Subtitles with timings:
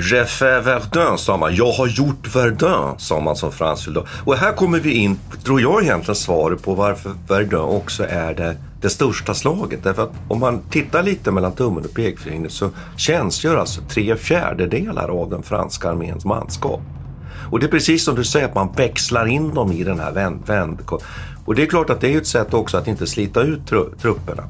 [0.00, 1.54] Refait Verdun sa man.
[1.54, 4.06] Jag har gjort Verdun, sa man som fransk då.
[4.24, 8.56] Och här kommer vi in, tror jag egentligen, svaret på varför Verdun också är det,
[8.80, 9.80] det största slaget.
[9.82, 15.08] Därför att om man tittar lite mellan tummen och pekfingret så tjänstgör alltså tre fjärdedelar
[15.20, 16.80] av den franska arméns manskap.
[17.50, 20.12] Och det är precis som du säger, att man växlar in dem i den här
[20.12, 20.78] vänd, vänd
[21.44, 23.66] Och det är klart att det är ett sätt också att inte slita ut
[24.00, 24.44] trupperna.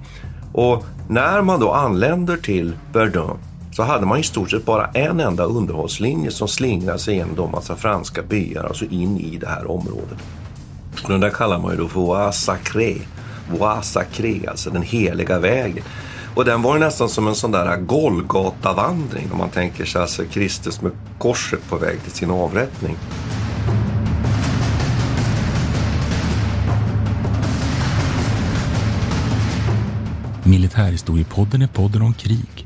[0.52, 3.38] Och när man då anländer till Verdun
[3.76, 7.50] så hade man i stort sett bara en enda underhållslinje som slingrade sig genom de
[7.50, 10.18] massa franska byar, alltså in i det här området.
[11.02, 12.96] Och den där kallar man ju då för Voie Sacré.
[13.50, 15.84] Voie Sacré, alltså den heliga vägen.
[16.34, 20.24] Och den var ju nästan som en sån där Golgata-vandring om man tänker sig alltså
[20.24, 22.96] Kristus med korset på väg till sin avrättning.
[30.44, 32.65] Militärhistoriepodden är podden om krig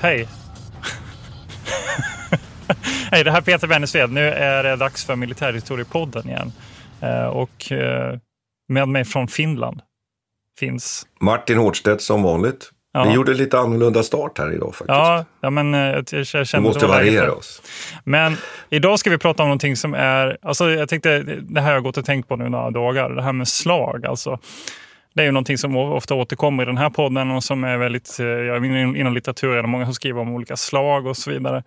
[0.00, 0.28] Hej.
[3.10, 4.10] hej, det här är Peter Bennesved.
[4.10, 6.52] Nu är det dags för Militärhistoriepodden igen.
[7.02, 8.18] Uh, och uh,
[8.68, 9.80] med mig från Finland
[10.58, 11.06] finns...
[11.20, 12.70] Martin Hårdstedt som vanligt.
[12.92, 13.04] Ja.
[13.04, 14.88] Vi gjorde lite annorlunda start här idag faktiskt.
[14.88, 17.62] Ja, ja men jag, jag kände Vi måste variera oss.
[18.04, 18.36] Men
[18.70, 21.82] idag ska vi prata om någonting som är, alltså jag tänkte, det här har jag
[21.82, 24.06] gått och tänkt på nu några dagar, det här med slag.
[24.06, 24.38] Alltså,
[25.14, 28.20] det är ju någonting som ofta återkommer i den här podden och som är väldigt,
[28.20, 28.56] eh, ja,
[28.96, 31.62] inom litteratur är det många som skriver om olika slag och så vidare.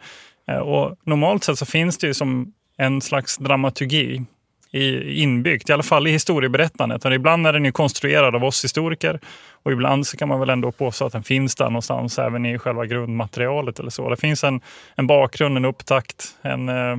[0.48, 4.26] Eh, och normalt sett så finns det ju som en slags dramaturgi
[4.72, 7.06] i, inbyggt, i alla fall i historieberättandet.
[7.06, 9.20] Och ibland är den ju konstruerad av oss historiker
[9.64, 12.60] och ibland så kan man väl ändå påstå att den finns där någonstans även i
[12.60, 13.80] själva grundmaterialet.
[13.80, 14.10] eller så.
[14.10, 14.62] Det finns en,
[14.96, 16.98] en bakgrund, en upptakt, en, eh,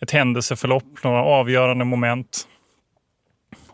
[0.00, 2.48] ett händelseförlopp, några avgörande moment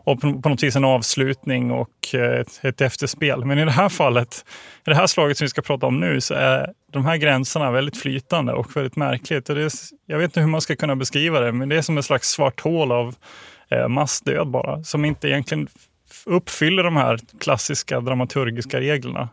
[0.03, 3.45] och på, på något vis en avslutning och ett, ett efterspel.
[3.45, 4.45] Men i det här fallet,
[4.87, 7.71] i det här slaget som vi ska prata om nu, så är de här gränserna
[7.71, 9.49] väldigt flytande och väldigt märkligt.
[9.49, 9.71] Och det är,
[10.05, 12.29] jag vet inte hur man ska kunna beskriva det, men det är som ett slags
[12.29, 13.15] svart hål av
[13.69, 15.67] eh, massdöd bara, som inte egentligen
[16.25, 19.29] uppfyller de här klassiska dramaturgiska reglerna.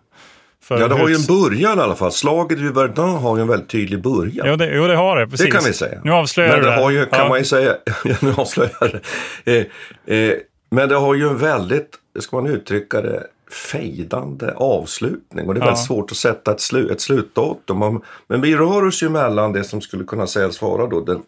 [0.69, 2.13] ja, det har ju en början i alla fall.
[2.13, 4.47] Slaget vid Verdun har ju en väldigt tydlig början.
[4.49, 5.27] Jo, det, jo, det har det.
[5.27, 5.47] Precis.
[5.47, 6.01] Det kan vi säga.
[6.05, 6.73] Nu avslöjar Men det.
[6.73, 7.29] har ju, kan ja.
[7.29, 7.77] man ju säga,
[8.21, 9.01] nu avslöjar
[9.45, 9.59] det.
[10.07, 10.35] Eh, eh,
[10.71, 15.49] men det har ju en väldigt, ska man uttrycka det, fejdande avslutning.
[15.49, 15.67] Och det är ja.
[15.67, 18.03] väldigt svårt att sätta ett, slu, ett slutdatum.
[18.27, 21.23] Men vi rör oss ju mellan det som skulle kunna sägas vara då den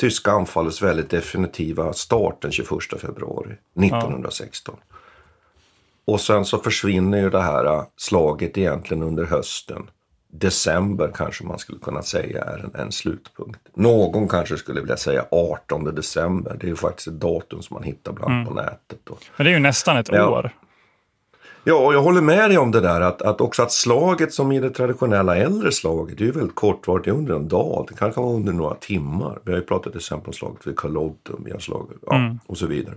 [0.00, 2.68] tyska anfallets väldigt definitiva start den 21
[3.00, 4.74] februari 1916.
[4.78, 4.96] Ja.
[6.04, 9.90] Och sen så försvinner ju det här äh, slaget egentligen under hösten
[10.38, 13.60] december kanske man skulle kunna säga är en, en, slutpunkt.
[13.74, 16.56] Någon kanske skulle vilja säga 18 december.
[16.60, 18.46] Det är ju faktiskt ett datum som man hittar bland mm.
[18.46, 18.98] på nätet.
[19.04, 19.18] Då.
[19.36, 20.28] Men det är ju nästan ett ja.
[20.28, 20.52] år.
[21.68, 24.52] Ja, och jag håller med dig om det där att, att också att slaget som
[24.52, 27.86] i det traditionella äldre slaget, det är ju väldigt kortvarigt, det är under en dag,
[27.88, 29.38] det kanske var under några timmar.
[29.44, 32.38] Vi har ju pratat till exempel om slaget vid Culloden, vi har slagit, ja, mm.
[32.46, 32.94] och så vidare.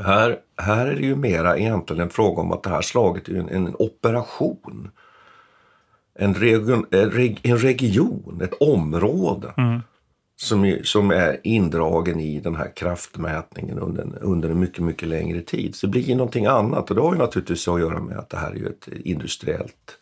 [0.00, 3.34] Här, här är det ju mera egentligen en fråga om att det här slaget är
[3.34, 4.90] en, en operation
[6.14, 6.86] en, region,
[7.42, 9.80] en region, ett område mm.
[10.36, 15.40] som, är, som är indragen i den här kraftmätningen under under en mycket, mycket längre
[15.40, 15.74] tid.
[15.74, 18.36] Så det blir någonting annat och det har ju naturligtvis att göra med att det
[18.36, 19.98] här är ju ett industriellt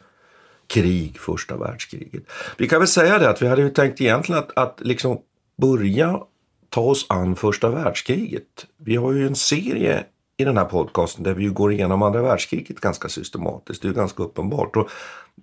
[0.66, 2.22] krig, första världskriget.
[2.58, 5.18] Vi kan väl säga det att vi hade ju tänkt egentligen att, att liksom
[5.60, 6.20] börja
[6.68, 8.66] ta oss an första världskriget.
[8.76, 10.04] Vi har ju en serie
[10.36, 13.82] i den här podcasten där vi går igenom andra världskriget ganska systematiskt.
[13.82, 14.76] Det är ganska uppenbart.
[14.76, 14.90] Och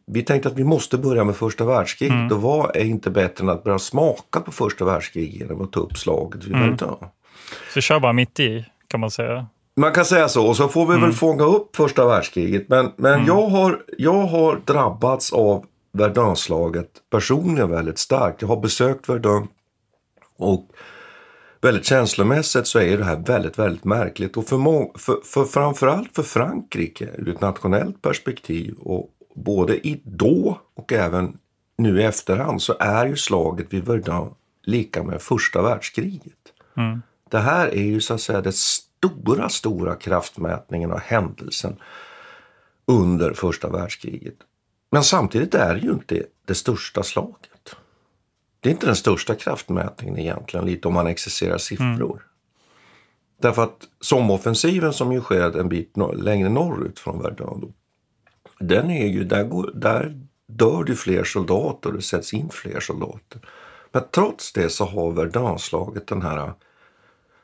[0.06, 2.32] vi tänkte att vi måste börja med första världskriget mm.
[2.32, 5.80] och vad är inte bättre än att börja smaka på första världskriget genom att ta
[5.80, 6.70] upp slaget vid mm.
[6.70, 6.96] Verdun.
[7.74, 9.48] Så kör bara mitt i kan man säga.
[9.76, 10.48] Man kan säga så.
[10.48, 11.02] Och så får vi Mm.
[11.02, 12.70] väl fånga upp första världskriget.
[12.70, 18.42] Men, men jag, har, jag har drabbats av Verdunslaget personligen väldigt starkt.
[18.42, 19.48] Jag har besökt Verdun
[20.38, 20.70] och
[21.62, 24.38] väldigt känslomässigt så är det här väldigt, väldigt märkligt.
[24.38, 30.02] Och för, må- för, för framförallt för Frankrike ur ett nationellt perspektiv och både i
[30.04, 31.38] då och även
[31.78, 36.34] nu i efterhand så är ju slaget vid Verdun lika med första världskriget.
[37.30, 41.76] Det här är ju så att säga den stora, stora kraftmätningen och händelsen
[42.86, 44.36] under första världskriget.
[44.92, 47.76] Men samtidigt är det ju inte det största slaget.
[48.60, 52.26] Det är inte den största kraftmätningen egentligen, lite om man exercerar siffror.
[53.42, 57.74] Därför att somoffensiven som ju sker en bit längre norrut från Verdun,
[58.60, 60.14] den är ju, där, går, där
[60.48, 63.42] dör det fler soldater och det sätts in fler soldater.
[63.92, 66.54] Men trots det så har Verdunslaget den här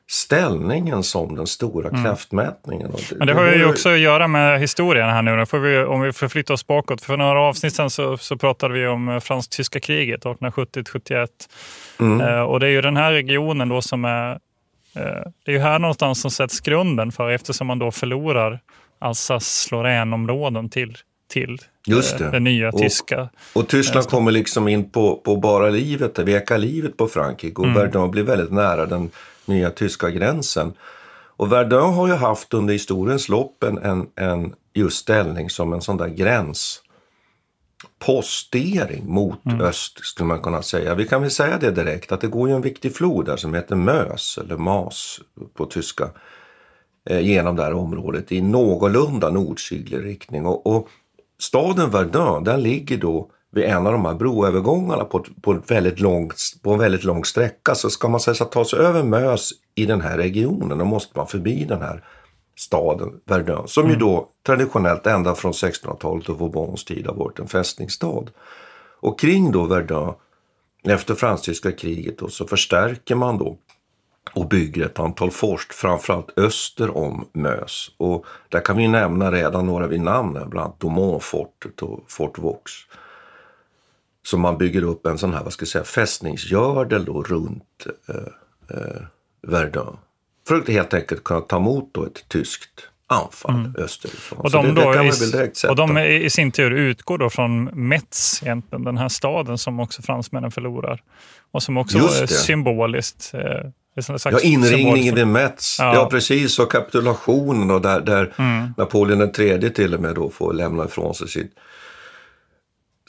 [0.08, 2.92] ställningen som den stora kraftmätningen.
[2.92, 5.46] Och Men det har ju också att göra med historien här nu.
[5.46, 7.02] Får vi, om vi förflyttar oss bakåt.
[7.02, 11.28] För några avsnitt sedan så, så pratade vi om eh, fransk-tyska kriget 1870-71.
[12.00, 14.32] Eh, och det är ju den här regionen då som är...
[14.96, 18.60] Eh, det är ju här någonstans som sätts grunden för eftersom man då förlorar
[19.04, 20.98] Alsace-Lorraine-områden till,
[21.28, 21.58] till
[21.88, 22.32] Just eh, det.
[22.32, 23.30] det nya Och- tyska.
[23.54, 28.12] Och Tyskland kommer liksom in på, på bara livet, veka livet på Frankrike och Verdun
[28.12, 29.10] blir väldigt nära den
[29.46, 30.74] nya tyska gränsen.
[31.38, 35.82] Och Verdun har ju haft under historiens lopp en, en, en just ställning som en
[35.82, 36.08] sån där
[38.00, 40.96] gränspostering mot öst skulle man kunna säga.
[40.96, 43.54] Vi kan väl säga det direkt att det går ju en viktig flod där som
[43.54, 45.20] heter Mös eller Mas
[45.54, 46.10] på tyska eh,
[47.10, 50.46] genom det här området i någorlunda nordsydlig riktning.
[50.46, 50.88] Och, och
[51.40, 56.36] staden Verdun, den ligger då vid en av de här broövergångarna på, på, väldigt långt,
[56.62, 57.76] på en väldigt lång sträcka.
[57.76, 60.86] Så ska man säga så att ta sig över Mös i den här regionen, då
[60.86, 62.04] måste man förbi den här
[62.56, 63.68] staden Verdun.
[63.68, 68.26] Som ju då traditionellt ända från 1600-talet och Vauxballs tid har varit en fästningsstad.
[69.00, 70.14] Och kring då Verdun,
[70.84, 73.58] efter fransk-tyska kriget då, så förstärker man då
[74.34, 77.92] och bygger ett antal forst, framförallt öster om Mös.
[77.98, 82.72] Och där kan vi nämna redan några vid namn, bland annat Domont-fortet och Fort Vaux.
[84.26, 88.78] Så man bygger upp en sån här, vad ska jag säga, fästningsgördel då runt eh,
[88.78, 89.02] eh,
[89.48, 89.98] Verdun.
[90.48, 94.40] För att helt enkelt kunna ta emot då ett tyskt anfall österifrån.
[94.40, 94.46] Mm.
[94.46, 98.44] Och Så de, det, det i, och de i sin tur utgår då från Metz,
[98.44, 101.02] egentligen, den här staden som också fransmännen förlorar.
[101.52, 103.34] Och som också symboliskt.
[103.34, 105.76] Eh, Ja, inringningen vid Metz.
[105.80, 105.96] Ja.
[105.96, 106.10] Ja.
[106.10, 106.60] precis.
[106.60, 108.74] Och kapitulationen och där, där Mm.
[108.78, 111.50] Napoleon III till och med då får lämna ifrån sig sin,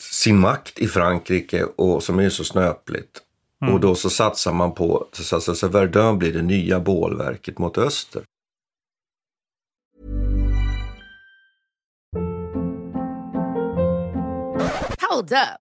[0.01, 3.21] sin makt i Frankrike och som är så snöpligt.
[3.63, 3.75] Mm.
[3.75, 7.59] Och då så satsar man på, så, så, så, så Verdun blir det nya bålverket
[7.59, 8.23] mot öster.
[15.11, 15.64] Hold up.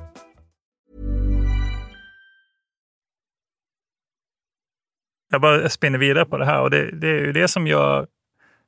[5.31, 8.07] Jag bara spinner vidare på det här och det, det är ju det som gör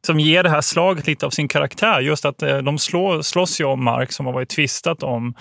[0.05, 1.99] som ger det här slaget lite av sin karaktär.
[1.99, 5.33] Just att eh, de slår, slåss ju om mark som har varit tvistat om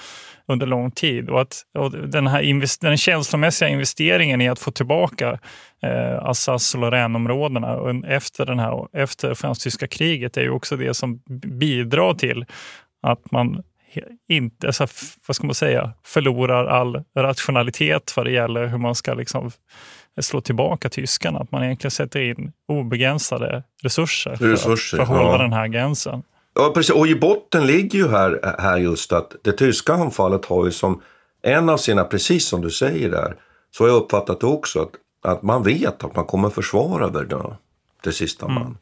[0.47, 1.31] under lång tid.
[1.31, 5.39] Och, att, och den, här invest, den känslomässiga investeringen i att få tillbaka
[5.83, 11.23] eh, Alsace och Lorraine-områdena efter, den här, efter fransk-tyska kriget är ju också det som
[11.59, 12.45] bidrar till
[13.03, 13.63] att man
[14.29, 14.87] inte, alltså,
[15.27, 19.51] vad ska man säga, förlorar all rationalitet vad det gäller hur man ska liksom
[20.21, 21.39] slå tillbaka tyskarna.
[21.39, 25.39] Att man egentligen sätter in obegränsade resurser, resurser för att hålla ja.
[25.39, 26.23] den här gränsen.
[26.55, 26.95] Ja, precis.
[26.95, 31.03] Och i botten ligger ju här, här just att det tyska anfallet har ju som
[31.43, 33.37] en av sina, precis som du säger där,
[33.71, 34.91] så har jag uppfattat det också, att,
[35.33, 37.55] att man vet att man kommer försvara Verdun
[38.03, 38.63] till sista man.
[38.63, 38.77] Mm.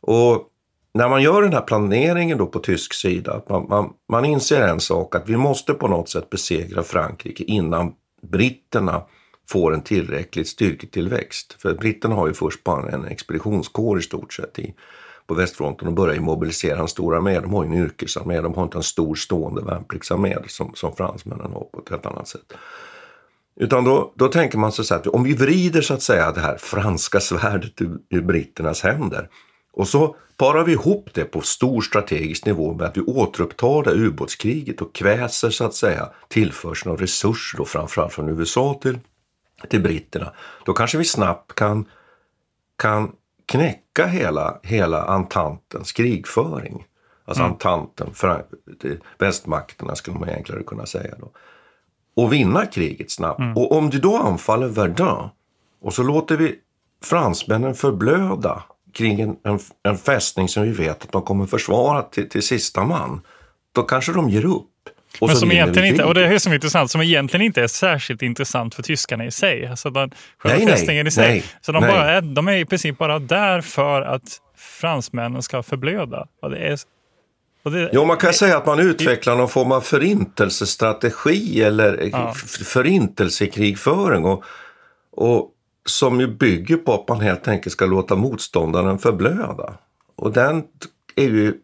[0.00, 0.42] Och
[0.94, 4.62] när man gör den här planeringen då på tysk sida, att man, man, man inser
[4.62, 9.02] en sak, att vi måste på något sätt besegra Frankrike innan britterna
[9.48, 11.56] får en tillräckligt styrketillväxt.
[11.58, 14.74] För britterna har ju först bara en expeditionskår i stort sett i,
[15.26, 17.40] på västfronten och börjar mobilisera en stor armé.
[17.40, 21.52] De har ju en yrkesarmé, de har inte en stor stående värnpliktsarmé som, som fransmännen
[21.52, 22.52] har på ett helt annat sätt.
[23.60, 26.40] Utan då, då tänker man sig så att om vi vrider så att säga det
[26.40, 29.28] här franska svärdet ur, ur britternas händer
[29.72, 33.90] och så parar vi ihop det på stor strategisk nivå med att vi återupptar det
[33.90, 38.98] ubåtskriget och kväser så att säga tillförseln av resurser då framförallt från USA till,
[39.68, 40.32] till britterna.
[40.64, 41.88] Då kanske vi snabbt kan,
[42.78, 43.12] kan
[43.46, 46.86] knäcka hela, hela entantens krigföring.
[47.24, 47.52] Alltså mm.
[47.52, 48.44] entanten, för,
[49.18, 51.30] västmakterna skulle man egentligen kunna säga då.
[52.14, 53.40] Och vinna kriget snabbt.
[53.40, 53.56] Mm.
[53.56, 55.28] Och om du då anfaller Verdun
[55.82, 56.58] och så låter vi
[57.04, 62.28] fransmännen förblöda kring en, en, en fästning som vi vet att de kommer försvara till,
[62.28, 63.20] till sista man.
[63.72, 64.70] Då kanske de ger upp.
[65.20, 67.66] Och men som egentligen inte, och det är som är intressant, som egentligen inte är
[67.66, 69.66] särskilt intressant för tyskarna i sig.
[69.66, 70.10] Alltså den,
[70.44, 71.28] nej, fästningen nej, i sig.
[71.28, 75.62] Nej, så de, bara är, de är i princip bara där för att fransmännen ska
[75.62, 76.26] förblöda.
[76.42, 76.78] Och det är,
[77.62, 82.34] och det, jo, man kan säga att man utvecklar någon form av förintelsestrategi eller ja.
[82.64, 84.24] förintelsekrigföring.
[84.24, 84.44] Och,
[85.12, 85.50] och
[85.86, 89.74] som ju bygger på att man helt enkelt ska låta motståndaren förblöda.
[90.16, 90.64] Och den
[91.16, 91.54] är ju,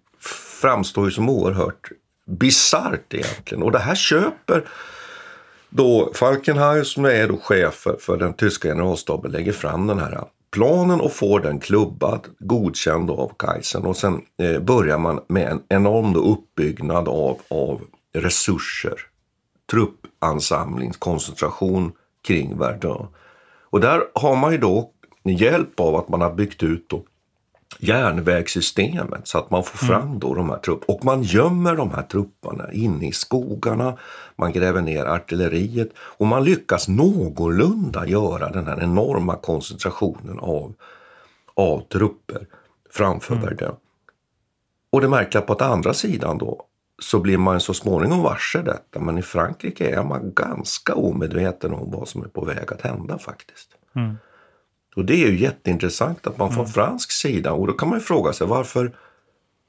[0.61, 1.91] framstår ju som oerhört
[2.27, 3.63] bisarrt egentligen.
[3.63, 4.65] Och det här köper
[5.71, 10.25] då Falkenhayn som är då chef för, för den tyska generalstaben lägger fram den här
[10.53, 13.85] planen och får den klubbad, godkänd av Kaisen.
[13.85, 17.81] Och sen eh, börjar man med en enorm uppbyggnad av, av
[18.15, 19.01] resurser,
[19.71, 21.93] truppansamling, koncentration
[22.27, 23.07] kring Verdun.
[23.71, 24.91] Och där har man ju då
[25.25, 27.05] hjälp av att man har byggt ut då
[27.79, 30.01] järnvägssystemet så att man får mm.
[30.01, 30.95] fram då de här trupperna.
[30.95, 33.99] Och man gömmer de här trupperna inne i skogarna,
[34.37, 40.75] man gräver ner artilleriet och man lyckas någorlunda göra den här enorma koncentrationen av,
[41.55, 42.47] av trupper
[42.91, 43.47] framför mm.
[43.47, 43.77] Verdun.
[44.91, 46.67] Och det märkliga på att andra sidan då
[47.03, 49.01] så blir man så småningom varse detta.
[49.01, 53.19] Men i Frankrike är man ganska omedveten om vad som är på väg att hända
[53.19, 53.69] faktiskt.
[53.97, 54.17] Mm.
[54.97, 56.73] Och det är ju jätteintressant att man från mm.
[56.73, 58.93] fransk sida, och då kan man ju fråga sig varför,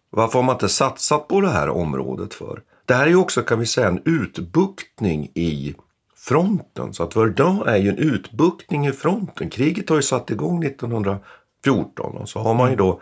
[0.10, 2.62] varför har man inte satsat på det här området för?
[2.86, 5.76] Det här är ju också kan vi säga en utbuktning i
[6.16, 6.94] fronten.
[6.94, 9.50] Så att Verdun är ju en utbuktning i fronten.
[9.50, 12.86] Kriget har ju satt igång 1914 och så har man ju mm.
[12.86, 13.02] då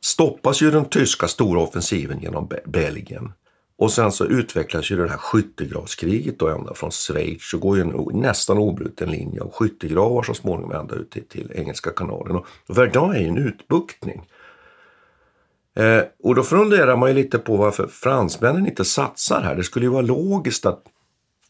[0.00, 3.32] stoppas ju den tyska stora offensiven genom Belgien.
[3.78, 7.54] Och sen så utvecklas ju det här skyttegravskriget då ända från Schweiz.
[7.54, 11.52] och går ju en nästan obruten linje av skyttegravar så småningom ända ut till, till
[11.54, 12.36] Engelska kanalen.
[12.36, 14.22] Och Verdun är ju en utbuktning.
[15.74, 19.54] Eh, och då funderar man ju lite på varför fransmännen inte satsar här.
[19.54, 20.82] Det skulle ju vara logiskt att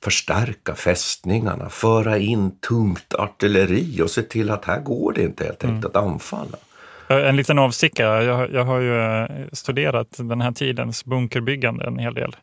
[0.03, 5.65] förstärka fästningarna, föra in tungt artilleri och se till att här går det inte helt
[5.65, 6.07] enkelt mm.
[6.07, 6.59] att anfalla.
[7.09, 8.25] En liten avstickare.
[8.25, 12.37] Jag, jag har ju eh, studerat den här tidens bunkerbyggande en hel del.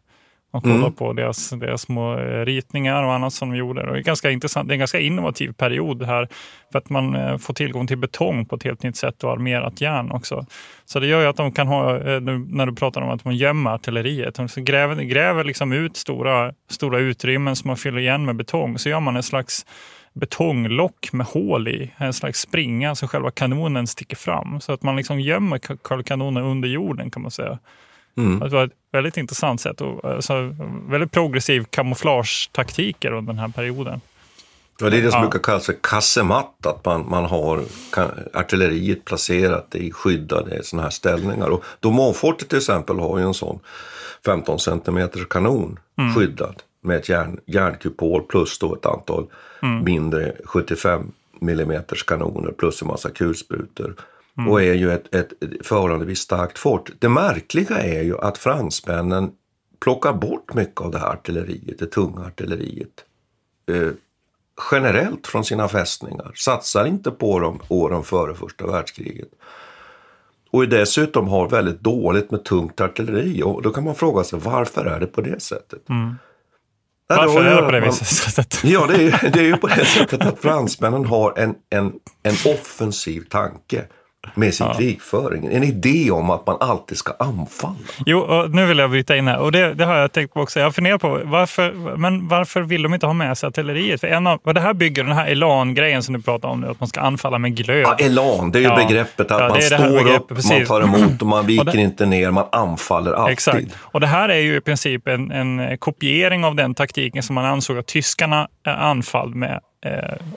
[0.51, 0.93] Och kollat mm.
[0.93, 3.81] på deras, deras små eh, ritningar och annat som de gjorde.
[3.81, 4.67] Och det, är ganska intressant.
[4.67, 6.27] det är en ganska innovativ period här
[6.72, 9.81] för att man eh, får tillgång till betong på ett helt nytt sätt och armerat
[9.81, 10.45] järn också.
[10.86, 13.72] Så det gör ju att de kan ha, när du pratar om att man gömmer
[13.72, 18.77] artilleriet, de gräver, gräver liksom ut stora, stora utrymmen som man fyller igen med betong.
[18.77, 19.65] Så gör man en slags
[20.15, 24.62] betonglock med hål i, en slags springa så själva kanonen sticker fram.
[24.62, 27.60] Så att man liksom gömmer kanonen under jorden kan man säga.
[28.17, 28.39] Mm.
[28.39, 30.55] Det var ett väldigt intressant sätt och alltså,
[30.89, 34.01] väldigt progressiv kamouflagetaktiker under den här perioden.
[34.79, 35.29] Ja, det är det som ja.
[35.29, 37.63] brukar kallas för kassematt, att man, man har
[38.34, 41.50] artilleriet placerat i skyddade sådana här ställningar.
[41.50, 43.60] Och Domonfortet till exempel har ju en sån
[44.25, 46.13] 15 cm kanon mm.
[46.15, 49.27] skyddad med ett järn, järnkupol plus då ett antal
[49.61, 49.83] mm.
[49.83, 51.11] mindre 75
[51.41, 53.95] mm kanoner plus en massa kulsprutor.
[54.49, 56.91] och är ju ett, ett förhållandevis starkt fort.
[56.99, 59.31] Det märkliga är ju att fransmännen
[59.79, 63.05] plockar bort mycket av det här artilleriet, det tunga artilleriet.
[63.71, 63.91] Eh,
[64.71, 69.29] generellt från sina fästningar, satsar inte på dem åren före första världskriget.
[70.51, 73.43] Och dessutom har väldigt dåligt med tungt artilleri.
[73.43, 75.89] Och då kan man fråga sig varför är det på det sättet?
[75.89, 76.15] Mm.
[77.07, 78.63] Varför är det på det viset?
[78.63, 81.91] Ja, det är, ju- det är ju på det sättet att fransmännen har en, en,
[82.24, 83.83] en offensiv tanke
[84.36, 85.46] med sin krigföring.
[85.51, 87.75] En idé om att man alltid ska anfalla.
[88.05, 89.38] Jo, och nu vill jag bryta in här.
[89.39, 90.60] Och det, det har jag tänkt på också.
[90.60, 94.01] Jag funderar på varför, men varför vill de inte ha med sig artilleriet?
[94.01, 96.67] För en av, vad det här bygger, den här elan-grejen som du pratar om nu,
[96.67, 97.82] att man ska anfalla med glöd.
[97.84, 98.75] Ja, elan, det är ju Ja.
[98.75, 100.67] begreppet att Ja, man står begreppet, upp, man precis.
[100.67, 103.34] tar emot och man viker Och det- inte ner, man anfaller alltid.
[103.34, 103.67] Exakt.
[103.79, 107.46] Och det här är ju i princip en, en kopiering av den taktiken som man
[107.46, 109.60] ansåg att tyskarna anfall med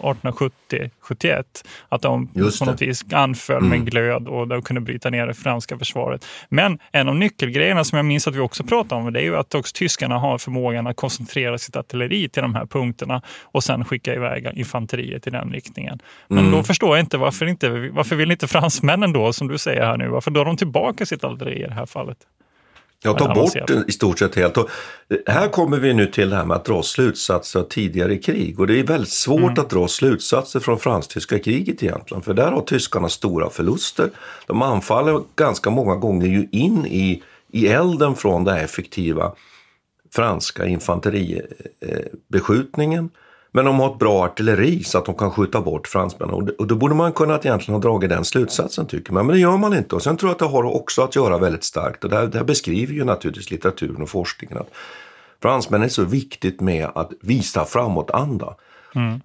[0.00, 1.44] 1870-71.
[1.88, 3.68] Att de på något vis anföll Mm.
[3.70, 6.26] med glöd och de kunde bryta ner det franska försvaret.
[6.48, 9.36] Men en av nyckelgrejerna som jag minns att vi också pratade om det är ju
[9.36, 13.84] att också tyskarna har förmågan att koncentrera sitt artilleri till de här punkterna och sen
[13.84, 15.98] skicka iväg infanteriet i den riktningen.
[16.28, 16.52] Men Mm.
[16.52, 19.96] då förstår jag inte varför, inte varför vill inte fransmännen då, som du säger här
[19.96, 22.18] nu, varför drar de tillbaka sitt artilleri i det här fallet?
[23.04, 23.66] Ja, bort avancerat.
[23.66, 24.56] den i stort sett helt.
[24.56, 24.68] Och
[25.26, 28.60] här kommer vi nu till det här med att dra slutsatser av tidigare krig.
[28.60, 29.52] Och det är väldigt svårt Mm.
[29.58, 32.22] att dra slutsatser från fransk-tyska kriget egentligen.
[32.22, 34.10] För där har tyskarna stora förluster.
[34.46, 39.32] De anfaller ganska många gånger ju in i, i elden från den här effektiva
[40.14, 43.10] franska infanteribeskjutningen.
[43.58, 46.34] Men de har ett bra artilleri så att de kan skjuta bort fransmännen.
[46.34, 49.26] Och Och då borde man kunnat egentligen ha dragit den slutsatsen tycker man.
[49.26, 49.94] Men det gör man inte.
[49.94, 52.04] Och sen tror jag att det har också att göra väldigt starkt.
[52.04, 54.58] Och det här, det här beskriver ju naturligtvis litteraturen och forskningen.
[54.58, 54.70] Att
[55.42, 58.54] fransmännen är så viktigt med att visa framåtanda.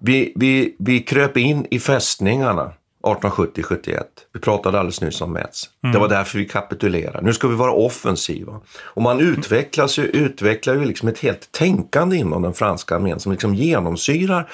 [0.00, 2.72] Vi, vi, vi kröp in i fästningarna
[3.04, 4.02] 1870-71.
[4.32, 5.70] Vi pratade alldeles nyss om Metz.
[5.92, 7.20] Det var därför vi kapitulerade.
[7.22, 8.60] Nu ska vi vara offensiva.
[8.82, 13.32] Och man utvecklas ju, utvecklar ju liksom ett helt tänkande inom den franska armén som
[13.32, 14.50] liksom genomsyrar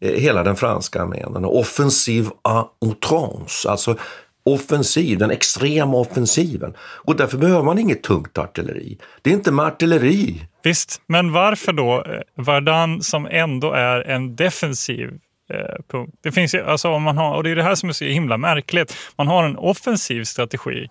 [0.00, 1.32] eh, hela den franska armén.
[1.32, 3.96] Den offensiv à outrance, alltså
[4.44, 6.74] offensiv, den extrema offensiven.
[6.80, 8.98] Och därför behöver man inget tungt artilleri.
[9.22, 14.36] Det är inte med artilleri Visst, men varför då eh, Vardan som ändå är en
[14.36, 15.10] defensiv
[15.52, 16.14] Eh, punkt?
[16.22, 18.04] Det finns ju, alltså om man har, och det är det här som är så
[18.04, 18.96] himla märkligt.
[19.16, 20.88] Man har en offensiv strategi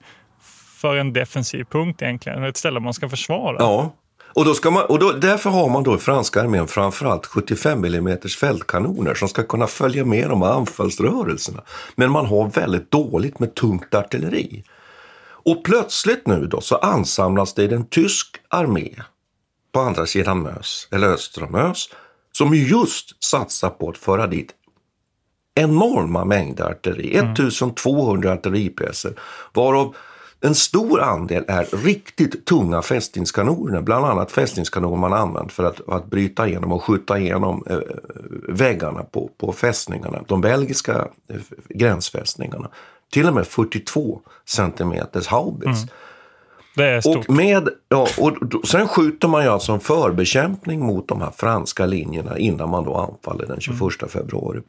[0.77, 3.55] för en defensiv punkt egentligen, ett ställe man ska försvara.
[3.59, 3.95] Ja,
[4.33, 7.85] och, då ska man, och då, därför har man då i franska armén framförallt 75
[7.85, 11.61] mm fältkanoner som ska kunna följa med de här anfallsrörelserna.
[11.95, 14.63] Men man har väldigt dåligt med tungt artilleri.
[15.43, 18.89] Och plötsligt nu då så ansamlas det i en tysk armé
[19.71, 21.89] på andra sidan Mös, eller öster om Mös,
[22.49, 24.55] just satsar på att föra dit
[25.55, 29.13] enorma mängder artilleri, 1200 artilleripjäser,
[29.53, 29.95] varav
[30.43, 36.05] en stor andel är riktigt tunga fästningskanoner, bland annat fästningskanoner man använt för att, att
[36.05, 37.79] bryta igenom och skjuta igenom eh,
[38.47, 42.69] väggarna på, på fästningarna, de belgiska eh, gränsfästningarna.
[43.11, 45.81] Till och med 42 centimeters haubits.
[46.75, 47.29] Det är stort.
[47.29, 51.31] Och, med, ja, och då, sen skjuter man ju alltså en förbekämpning mot de här
[51.37, 54.61] franska linjerna innan man då anfaller den 21 februari.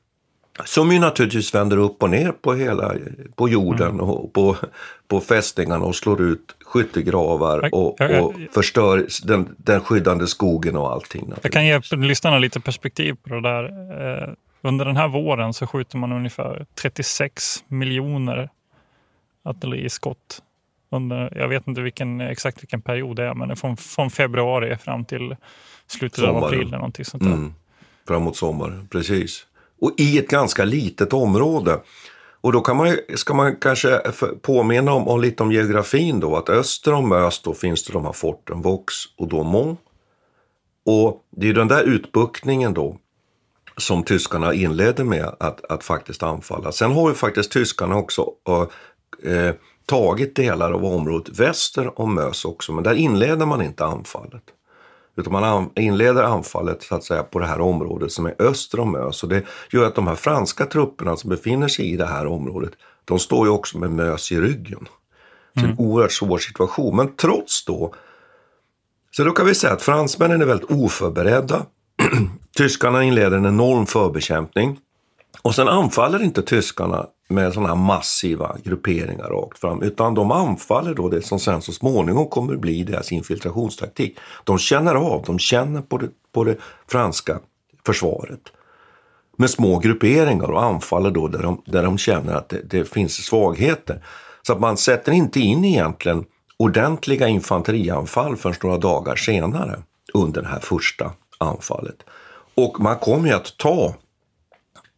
[0.65, 2.95] Som ju naturligtvis vänder upp och ner på hela
[3.37, 4.57] på jorden och på,
[5.09, 11.33] på fästningarna och slår ut skyttegravar och, och förstör den, den skyddande skogen och allting.
[11.43, 13.65] Jag kan ge lyssnarna lite perspektiv på det där.
[14.23, 14.29] Eh,
[14.63, 18.51] Under den här våren så skjuter man ungefär 36 miljoner
[19.45, 20.43] artilleriskott.
[20.93, 25.05] Under, jag vet inte vilken, exakt vilken period det är, men från, från februari fram
[25.05, 25.37] till
[25.87, 26.45] slutet av Sommaren.
[26.45, 27.23] april eller någonting sånt.
[27.23, 27.55] Mm,
[28.09, 29.47] framåt sommaren, precis.
[29.81, 31.81] Och i ett ganska litet område.
[32.41, 34.01] Och då kan man, ska man kanske
[34.43, 36.37] påminna om, om lite om geografin då.
[36.37, 39.81] Att öster om Mös då finns det de här forten Vaux och Daumont.
[40.87, 42.99] Och det är den där utbuktningen då
[43.77, 46.73] som tyskarna inledde med att, att faktiskt anfalla.
[46.73, 48.27] Sen har ju faktiskt tyskarna också
[49.25, 49.55] eh,
[49.87, 54.43] tagit delar av området väster om Mös också, men där inleder man inte anfallet.
[55.17, 58.81] Utan man an- inleder anfallet så att säga på det här området som är öster
[58.81, 59.23] om Mös.
[59.23, 59.43] Och det
[59.73, 62.73] gör att de här franska trupperna som befinner sig i det här området,
[63.05, 64.89] de står ju också med Mös i ryggen.
[65.55, 66.97] Så är en oerhört svår situation.
[66.97, 67.95] Men trots då,
[69.11, 71.67] så då kan vi säga att fransmännen är väldigt oförberedda.
[72.57, 74.79] Tyskarna inleder en enorm förbekämpning.
[75.43, 80.95] Och sen anfaller inte tyskarna med sådana här massiva grupperingar rakt fram, utan de anfaller
[80.95, 84.19] då det som sen så småningom kommer bli deras infiltrationstaktik.
[84.45, 86.57] De känner av, de känner på det, på det
[86.89, 87.39] franska
[87.87, 88.41] försvaret.
[89.37, 93.15] med små grupperingar och anfaller då där de, där de känner att det, det finns
[93.15, 94.05] svagheter.
[94.47, 96.25] Så att man sätter inte in egentligen
[96.57, 99.83] ordentliga infanterianfall förrän några dagar senare
[100.15, 101.97] under det här första anfallet.
[102.55, 103.95] Och man kommer ju att ta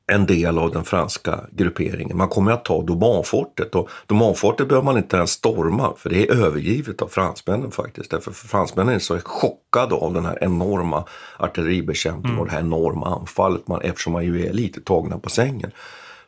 [0.06, 2.16] en del av den franska grupperingen.
[2.16, 6.44] Man kommer att ta Domanfortet och Domanfortet behöver man inte ens storma för det är
[6.44, 8.10] övergivet av fransmännen faktiskt.
[8.10, 11.04] Därför för fransmännen är så chockade av den här enorma
[11.36, 12.40] artilleribekämpningen mm.
[12.40, 15.70] och det här enorma anfallet man, eftersom man ju är lite tagna på sängen.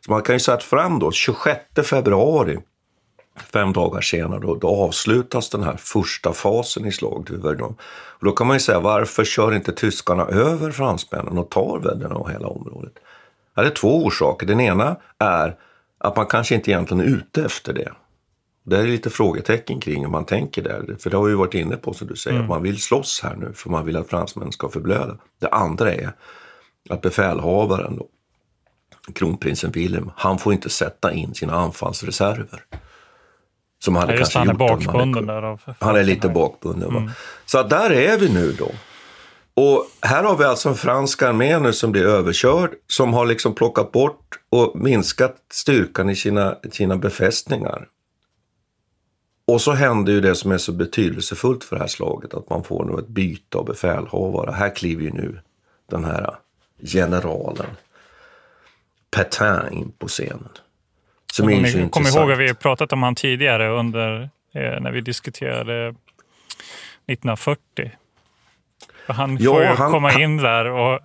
[0.05, 2.57] Så man kan ju säga att fram då 26 februari
[3.53, 7.75] fem dagar senare då, då avslutas den här första fasen i slaget vid Verdun.
[8.19, 12.11] Och då kan man ju säga varför kör inte tyskarna över fransmännen och tar Verdun
[12.11, 12.93] och hela området?
[13.57, 14.47] Ja, det är två orsaker.
[14.47, 15.55] Den ena är
[15.97, 17.91] att man kanske inte egentligen är ute efter det.
[18.63, 20.95] Det är lite frågetecken kring hur man tänker där.
[20.99, 22.45] För det har vi varit inne på som du säger, mm.
[22.45, 25.17] att man vill slåss här nu för man vill att fransmännen ska förblöda.
[25.39, 26.11] Det andra är
[26.89, 28.07] att befälhavaren, då,
[29.13, 32.63] kronprinsen Wilhelm, han får inte sätta in sina anfallsreserver.
[33.79, 35.43] Som han ja, kanske han är bakbunden där.
[35.43, 36.89] Av han är lite bakbunden.
[36.89, 37.09] Mm.
[37.45, 38.71] Så där är vi nu då.
[39.59, 43.55] Och här har vi alltså en fransk armé nu som blir överkörd, som har liksom
[43.55, 47.87] plockat bort och minskat styrkan i sina, sina befästningar.
[49.47, 52.63] Och så händer ju det som är så betydelsefullt för det här slaget, att man
[52.63, 54.51] får nu ett byte av befälhavare.
[54.51, 55.39] Här kliver ju nu
[55.89, 56.35] den här
[56.79, 57.69] generalen
[59.11, 60.49] Petain in på scenen.
[61.33, 65.01] Som är så Kom ihåg att vi pratat om han tidigare under, eh, när vi
[65.01, 65.95] diskuterade
[67.07, 67.91] 1940
[69.07, 70.99] han får ja, han, komma in där och,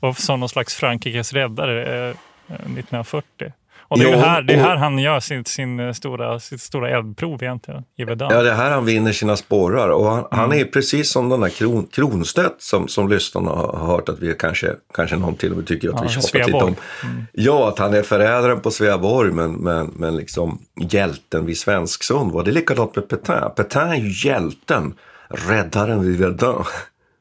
[0.00, 2.16] och som någon slags Frankrikes räddare eh,
[2.48, 3.52] 1940.
[3.88, 6.90] Och det är, jo, här, det är här han gör sin, sin stora, sitt stora
[6.90, 8.28] eldprov egentligen, i Verdun.
[8.30, 9.88] Ja, det är här han vinner sina sporrar.
[9.88, 10.28] Och han, mm.
[10.30, 14.34] han är precis som den där Kron, Kronstedt som, som lyssnarna har hört att vi
[14.34, 16.76] kanske, kanske någon till och med tycker att ja, vi tjatar lite om.
[17.02, 17.26] Mm.
[17.32, 20.58] Ja, att han är förrädaren på Sveaborg men, men, men liksom
[20.90, 22.44] hjälten vid Svensksund.
[22.44, 23.50] Det är likadant med Petain.
[23.56, 24.94] Petain är ju hjälten,
[25.28, 26.64] räddaren vid Verdun.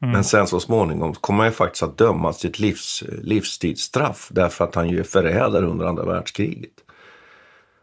[0.02, 0.14] Mm.
[0.14, 4.66] Men sen så småningom kommer han ju faktiskt att dömas till ett livs, livstidsstraff därför
[4.66, 6.72] att han ju är förrädare under andra världskriget.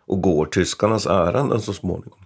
[0.06, 2.18] Och går tyskarnas ärenden så småningom.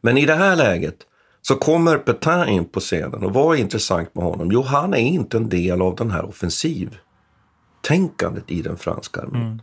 [0.00, 0.96] Men i det här läget
[1.42, 4.48] så kommer Petain in på scenen och vad är intressant med honom?
[4.52, 9.42] Jo, han är inte en del av den här offensivtänkandet i den franska armén.
[9.42, 9.60] Mm.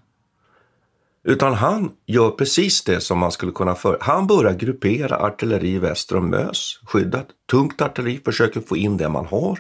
[1.28, 3.98] Utan han gör precis det som man skulle kunna för.
[4.02, 7.28] Han börjar gruppera artilleri väster om Mös, skyddat.
[7.52, 9.60] Tungt artilleri, försöker få in det man har.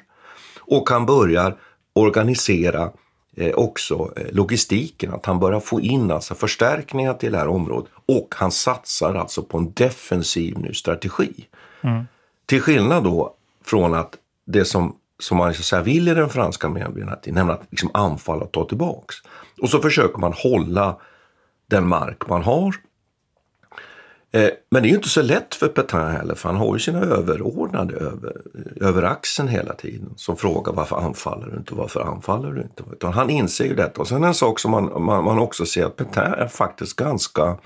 [0.59, 1.57] Och han börjar
[1.93, 2.91] organisera
[3.37, 7.91] eh, också eh, logistiken, att han börjar få in alltså förstärkningar till det här området.
[8.05, 11.47] Och han satsar alltså på en defensiv nu strategi.
[11.81, 12.03] Mm.
[12.45, 14.13] Till skillnad då från att
[14.45, 16.91] det som, som man så säga, vill i den franska armén,
[17.25, 19.15] nämligen att liksom anfalla och ta tillbaks.
[19.61, 20.97] Och så försöker man hålla
[21.67, 22.75] den mark man har.
[24.35, 26.79] Eh, men det är ju inte så lätt för Petain heller, för han har ju
[26.79, 28.41] sina överordnade över,
[28.81, 32.83] över axeln hela tiden som frågar varför anfaller du inte, varför anfaller du inte?
[32.91, 34.01] Utan han inser ju detta.
[34.01, 37.57] Och sen en sak som man, man, man också ser att Petain är faktiskt ganska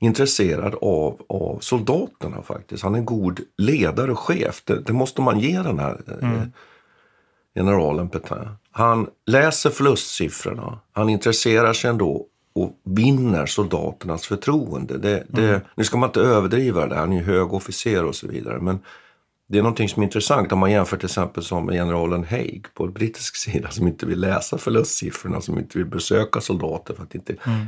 [0.00, 2.82] intresserad av, av soldaterna faktiskt.
[2.82, 4.62] Han är en god ledare och chef.
[4.64, 6.52] Det, det måste man ge den här eh, mm.
[7.54, 8.48] generalen Petain.
[8.70, 10.78] Han läser förlustsiffrorna.
[10.92, 14.98] Han intresserar sig ändå och vinner soldaternas förtroende.
[14.98, 15.60] Det, det, mm.
[15.74, 18.60] Nu ska man inte överdriva det, han är ju hög officer och så vidare.
[18.60, 18.78] Men
[19.48, 22.86] det är någonting som är intressant om man jämför till exempel som generalen Haig på
[22.86, 27.36] brittisk sida som inte vill läsa förlustsiffrorna, som inte vill besöka soldater för att inte
[27.44, 27.66] mm.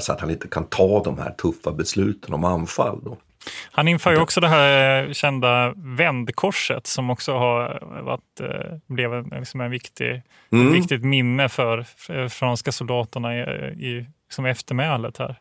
[0.00, 3.00] så att han inte kan ta de här tuffa besluten om anfall.
[3.04, 3.16] Då.
[3.70, 9.24] Han inför ju också det här kända vändkorset som också har varit, eh, blev en,
[9.38, 10.68] liksom en viktig, mm.
[10.68, 11.84] ett viktigt minne för
[12.28, 15.36] franska soldaterna i, i liksom eftermälet här.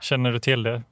[0.00, 0.82] Känner du till det?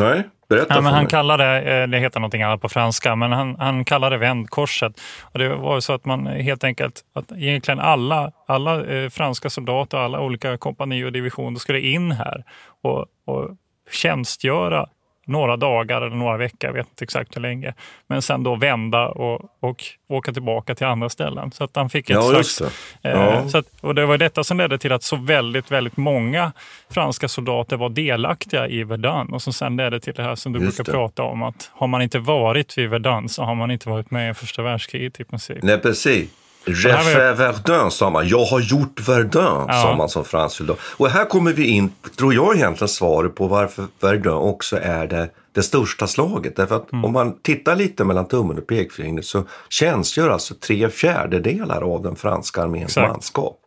[0.00, 3.56] Nej, berätta ja, men Han kallade, eh, det heter någonting annat på franska, men han,
[3.58, 5.00] han kallade det vändkorset.
[5.22, 9.98] Och det var så att man helt enkelt, att egentligen alla, alla eh, franska soldater,
[9.98, 12.44] alla olika kompani och divisioner skulle in här
[12.82, 13.56] och, och
[13.90, 14.88] tjänstgöra
[15.30, 17.74] några dagar eller några veckor, jag vet inte exakt hur länge.
[18.06, 21.52] Men sen då vända och, och åka tillbaka till andra ställen.
[21.52, 22.58] Så att han fick ett ja, slags...
[22.58, 23.08] Det.
[23.08, 23.32] Eh, ja.
[23.32, 26.52] Eh, så att, och det var detta som ledde till att så väldigt, väldigt många
[26.90, 30.60] franska soldater var delaktiga i Verdun och som sen ledde till det här som du
[30.60, 30.96] just brukar det.
[30.96, 34.30] prata om att har man inte varit vid Verdun så har man inte varit med
[34.30, 35.62] i första världskriget i princip.
[35.62, 36.30] Nej, precis.
[36.64, 38.28] J'ai fait Verdun, sa man.
[38.28, 39.82] Jag har gjort Verdun, ja.
[39.82, 40.78] sa man som fransk soldat.
[40.96, 45.30] Och här kommer vi in, tror jag egentligen, svaret på varför Verdun också är det
[45.52, 46.56] det största slaget.
[46.56, 51.94] Därför att om man tittar lite mellan tummen och pekfingret så tjänstgör alltså tre fjärdedelar
[51.94, 53.08] av den franska arméns Exakt.
[53.08, 53.58] manskap.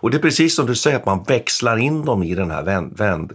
[0.00, 2.62] Och det är precis som du säger att man växlar in dem i den här
[2.62, 2.98] vänd...
[2.98, 3.32] vänd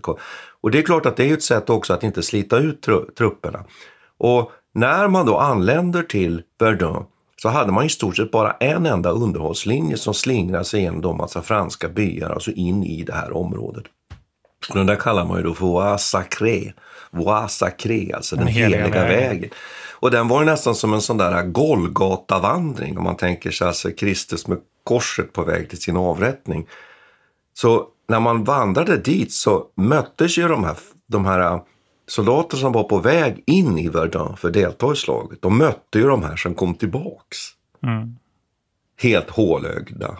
[0.61, 3.13] och det är klart att det är ett sätt också att inte slita ut tru-
[3.17, 3.63] trupperna.
[4.17, 7.05] Och när man då anländer till Verdun
[7.43, 11.17] så hade man i stort sett bara en enda underhållslinje som slingrade sig genom de
[11.17, 13.83] massa franska byar, alltså in i det här området.
[14.69, 16.73] Och den där kallar man ju då för Voie Sacré,
[17.11, 19.29] Voie Sacré, alltså den, Den heliga heliga, vägen.
[19.29, 19.49] vägen.
[19.91, 23.91] Och den var ju nästan som en sån där Golgata-vandring om man tänker sig alltså
[23.91, 26.67] Kristus med korset på väg till sin avrättning.
[27.53, 30.77] Så när man vandrade dit så möttes ju de här,
[31.07, 31.59] de här
[32.07, 35.41] soldater som var på väg in i Verdun för att delta i slaget.
[35.41, 37.37] De mötte ju de här som kom tillbaks.
[37.83, 38.15] Mm.
[39.01, 40.17] Helt hålögda,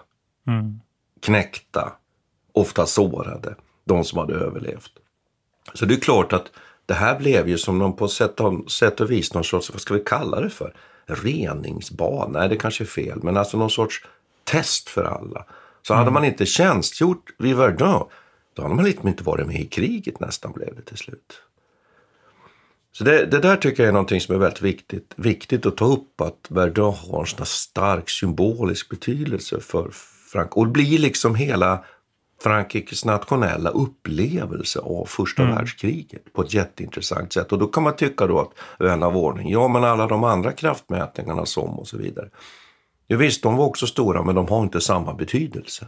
[0.48, 0.80] Mm.
[1.22, 1.93] knäckta,
[2.52, 3.56] ofta sårade.
[3.86, 4.91] De som hade överlevt.
[5.74, 6.52] Så det är klart att
[6.86, 9.82] det här blev ju som någon på sätt och, sätt och vis någon sorts, vad
[9.82, 10.76] ska vi kalla det för?
[11.06, 12.32] Reningsbad?
[12.32, 13.19] Nej, det kanske är fel.
[13.24, 14.06] Men alltså någon sorts
[14.43, 15.46] test för alla.
[15.82, 18.04] Så hade man inte tjänstgjort vid Verdun,
[18.54, 21.41] då hade man liksom inte varit med i kriget nästan blev det till slut.
[22.97, 25.86] Så det, det där tycker jag är någonting som är väldigt viktigt, viktigt att ta
[25.86, 26.21] upp.
[26.21, 29.89] Att Verdun har en sån här stark symbolisk betydelse för
[30.32, 30.60] Frankrike.
[30.60, 31.84] Och det blir liksom hela
[32.43, 37.51] Frankrikes nationella upplevelse av första världskriget på ett jätteintressant sätt.
[37.51, 40.51] Och då kan man tycka då att vän av ordning, ja men alla de andra
[40.51, 42.29] kraftmätningarna som och så vidare.
[43.08, 45.88] Ja, visst, de var också stora men de har inte samma betydelse.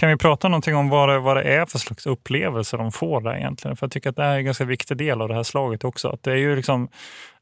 [0.00, 3.20] Kan vi prata någonting om vad det, vad det är för slags upplevelse de får
[3.20, 3.76] där egentligen?
[3.76, 6.08] För jag tycker att det är en ganska viktig del av det här slaget också.
[6.08, 6.88] Att det är ju liksom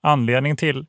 [0.00, 0.86] anledning till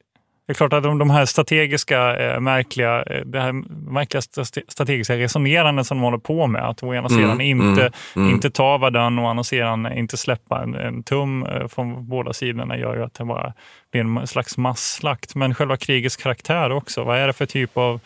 [0.48, 3.52] det är klart att de, de här strategiska, eh, märkliga, eh, det här
[3.92, 7.82] märkliga st- strategiska resonerandet som de håller på med, att å ena Mm, sidan inte,
[7.82, 8.30] mm, mm.
[8.30, 12.34] inte ta Verdun och å andra sidan inte släppa en, en tum eh, från båda
[12.34, 13.54] sidorna gör ju att det bara
[13.92, 15.36] blir en slags masslakt.
[15.36, 18.00] Men själva krigets karaktär också, vad är det för typ av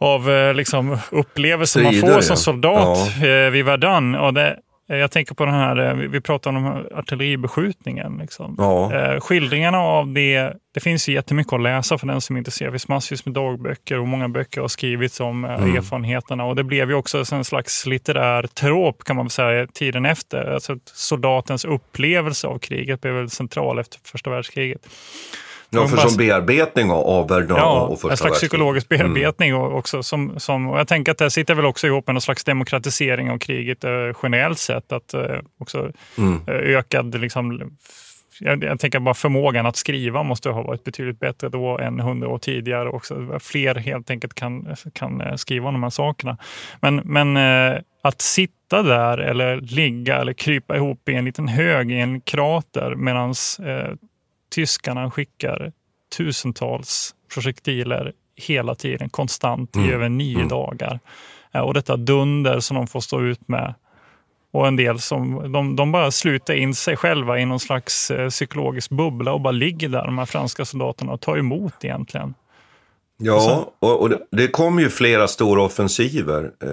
[0.00, 2.36] av eh, liksom, upplevelser man får som ja.
[2.36, 4.14] soldat eh, vid Verdun.
[4.14, 8.18] Och det, jag tänker på den här, eh, vi- pratar om artilleribeskjutningen.
[8.20, 8.54] Liksom.
[8.58, 9.20] Ja.
[9.20, 12.68] Skildringarna av det, det finns ju jättemycket att läsa för den som är intresserad.
[12.68, 15.76] Det finns massvis med dagböcker och många böcker har skrivits om Mm.
[15.76, 16.44] erfarenheterna.
[16.44, 20.54] Och det blev ju också en slags litterär trop kan man säga tiden efter.
[20.54, 24.86] Alltså soldatens upplevelse av kriget blev väl central efter första världskriget.
[25.70, 29.14] Ja, för bara- som bearbetning av- Verdun Ja, och första en slags psykologisk Mm.
[29.14, 30.02] bearbetning och också.
[30.02, 33.30] Som, som, och jag tänker att det sitter väl också ihop med någon slags demokratisering
[33.30, 33.90] av kriget eh,
[34.22, 34.92] generellt sett.
[34.92, 35.22] Att eh,
[35.58, 36.40] också Mm.
[36.46, 37.70] eh, ökad, liksom,
[38.40, 42.28] jag, jag tänker bara förmågan att skriva måste ha varit betydligt bättre då än hundra
[42.28, 42.88] år tidigare.
[42.88, 43.38] Också.
[43.40, 46.36] Fler helt enkelt kan, kan eh, skriva om de här sakerna.
[46.80, 51.92] Men, men eh, att sitta där eller ligga eller krypa ihop i en liten hög
[51.92, 53.30] i en krater medan
[53.66, 53.92] eh,
[54.50, 55.72] tyskarna skickar
[56.16, 59.90] tusentals projektiler hela tiden, konstant i Mm.
[59.92, 60.48] över nio Mm.
[60.48, 61.00] dagar.
[61.52, 63.74] Eh, Och detta dunder som de får stå ut med.
[64.52, 68.28] Och en del som de, de bara sluter in sig själva i någon slags eh,
[68.28, 72.34] psykologisk bubbla och bara ligger där, de här franska soldaterna, och tar emot egentligen.
[73.22, 76.68] Ja, och, och det, det kom ju flera stora offensiver eh,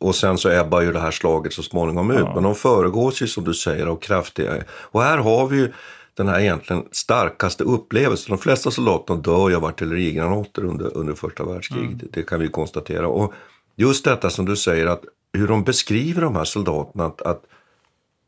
[0.00, 2.18] och sen så ebbar ju det här slaget så småningom ut.
[2.18, 2.34] Ja.
[2.34, 4.52] Men de föregås ju som du säger av kraftiga...
[4.70, 5.72] Och här har vi ju
[6.20, 8.36] den här egentligen starkaste upplevelsen.
[8.36, 12.00] De flesta soldaterna dör ju av artillerigranater under, under första världskriget.
[12.00, 13.08] Det, det kan vi konstatera.
[13.08, 13.32] Och
[13.76, 17.42] just detta som du säger, att hur de beskriver de här soldaterna, att, att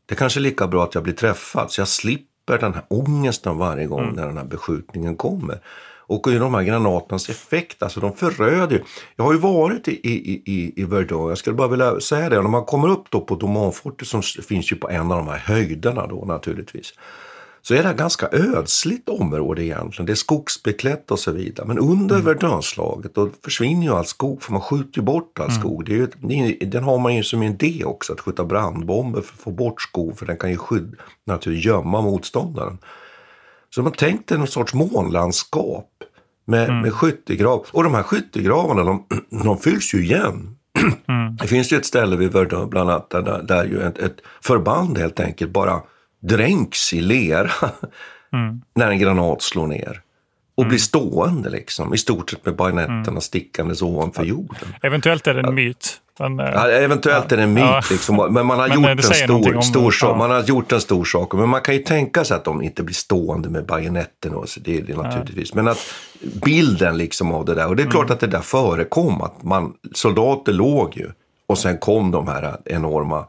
[0.05, 3.57] det kanske är lika bra att jag blir träffad så jag slipper den här ångesten
[3.57, 5.59] varje gång när den här beskjutningen kommer.
[6.05, 8.83] Och hur de här granaternas effekt, alltså de föröder ju.
[9.15, 12.41] Jag har ju varit i, i, i, i Verdun, jag skulle bara vilja säga det,
[12.41, 15.37] när man kommer upp då på Domanfortet som finns ju på en av de här
[15.37, 16.93] höjderna då naturligtvis.
[17.65, 20.05] Så är det här ganska ödsligt område egentligen.
[20.05, 21.67] Det är skogsbeklätt och så vidare.
[21.67, 22.25] Men under mm.
[22.25, 25.85] Verdunslaget då försvinner ju all skog för man skjuter ju bort all skog.
[25.85, 29.33] Det är ju, den har man ju som en idé också, att skjuta brandbomber för
[29.33, 30.95] att få bort skog för den kan ju skydd,
[31.25, 32.77] naturligtvis gömma motståndaren.
[33.69, 35.89] Så de har tänkt sig någon sorts månlandskap
[36.45, 36.81] med, Mm.
[36.81, 37.65] med skyttegrav.
[37.71, 39.05] Och de här skyttegravarna de,
[39.43, 40.57] de fylls ju igen.
[41.07, 41.35] Mm.
[41.35, 44.17] Det finns ju ett ställe vid Verdun bland annat där, där, där ju ett, ett
[44.41, 45.81] förband helt enkelt bara
[46.27, 47.51] dränks i lera
[48.33, 48.61] Mm.
[48.75, 50.01] när en granat slår ner.
[50.55, 53.21] Och blir stående liksom, i stort sett med bajonetterna Mm.
[53.21, 54.67] stickandes ovanför jorden.
[54.81, 55.99] Eventuellt är det en myt.
[56.19, 57.81] Men, Ja, eventuellt är det en myt, Ja.
[57.91, 60.15] liksom, men man har, Men, gjort en stor, stor sak, ja.
[60.17, 61.33] man har gjort en stor sak.
[61.33, 64.33] Men man kan ju tänka sig att de inte blir stående med bajonetten.
[64.33, 65.53] Och så, det är det naturligtvis.
[65.53, 65.79] Men att
[66.45, 67.67] bilden liksom av det där.
[67.67, 68.13] Och det är klart Mm.
[68.13, 69.21] att det där förekom.
[69.21, 71.09] Att man, soldater låg ju.
[71.47, 73.25] Och sen kom de här enorma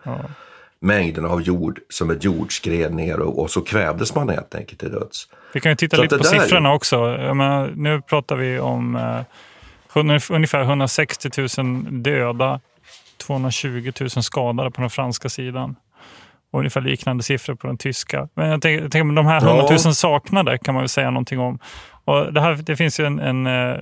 [0.85, 3.20] mängderna av jord som ett jordskred ner.
[3.20, 5.29] Och, och så kvävdes man helt enkelt till döds.
[5.55, 7.01] Vi kan ju titta Så lite på där är- siffrorna också.
[7.35, 9.20] Menar, nu pratar vi om eh,
[10.31, 11.31] ungefär 160
[11.62, 12.61] 000 döda,
[13.27, 15.77] 220 000 skadade på den franska sidan.
[16.51, 18.29] Och ungefär liknande siffror på den tyska.
[18.35, 19.92] Men jag tänker, jag tänker de här 100 000 Ja.
[19.92, 21.59] saknade kan man väl säga någonting om.
[22.05, 23.77] Och det, här, det finns ju en, en, eh,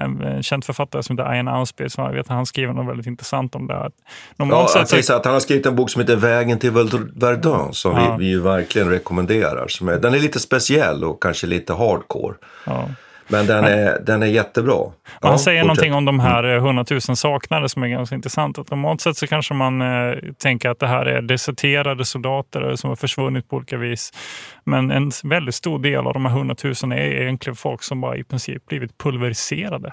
[0.00, 2.88] en, en känd författare som heter Ian Ausby som jag vet att han skriver något
[2.88, 3.82] väldigt intressant om det här.
[3.82, 3.90] Ja,
[4.36, 6.70] Normalt jag sett att han har skrivit en bok som heter Vägen till
[7.14, 8.16] Verdun som Ja.
[8.16, 9.68] vi, vi verkligen rekommenderar.
[9.68, 12.34] Som är, den är lite speciell och kanske lite hardcore.
[12.66, 12.88] ja.
[13.30, 14.74] Men den är, den är jättebra.
[14.74, 14.92] Ja,
[15.28, 15.66] han säger fortsätt.
[15.66, 18.58] någonting om de här eh, 100 000 saknade som är ganska intressant.
[18.58, 22.88] Att normalt sett så kanske man eh, tänker att det här är deserterade soldater som
[22.88, 24.12] har försvunnit på olika vis.
[24.64, 28.16] Men en väldigt stor del av de här 100 000 är egentligen folk som bara
[28.16, 29.92] i princip blivit pulveriserade.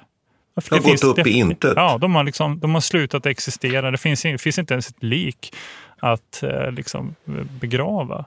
[0.70, 1.74] De har gått upp i intet.
[1.76, 3.92] Ja, de har, liksom, de har slutat existera.
[3.92, 5.56] Det finns, in- finns inte ens ett lik
[6.00, 7.16] att eh, liksom,
[7.62, 8.26] begrava.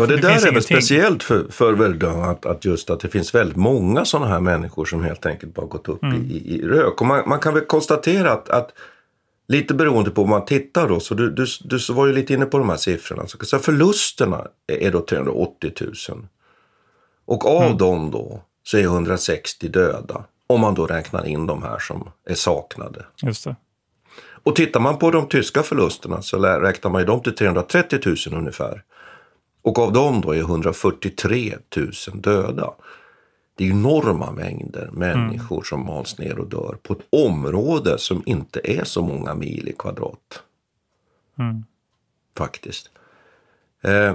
[0.00, 0.62] Och det, där finns är väl ingenting.
[0.76, 4.84] speciellt för, för Verdun, att, att just att det finns väldigt många sådana här människor
[4.84, 6.22] som helt enkelt bara gått upp Mm.
[6.22, 7.00] i, i, i rök.
[7.00, 8.70] Och man, man kan väl konstatera att, att
[9.48, 12.46] lite beroende på vad man tittar då, så du, du, du var ju lite inne
[12.46, 13.26] på de här siffrorna.
[13.26, 16.26] Så, så förlusterna är då 380 000.
[17.24, 17.76] Och av Mm.
[17.78, 20.24] dem då så är 160 döda.
[20.46, 23.06] Om man då räknar in de här som är saknade.
[23.22, 23.56] Just det.
[24.44, 28.16] Och tittar man på de tyska förlusterna så räknar man ju dem till 330 000
[28.38, 28.82] ungefär.
[29.62, 32.70] Och av dem då är 143 000 döda.
[33.54, 38.60] Det är enorma mängder människor som mals ner och dör på ett område som inte
[38.64, 40.42] är så många mil i kvadrat.
[41.38, 41.64] Mm.
[42.38, 42.90] Faktiskt.
[43.82, 44.14] Eh,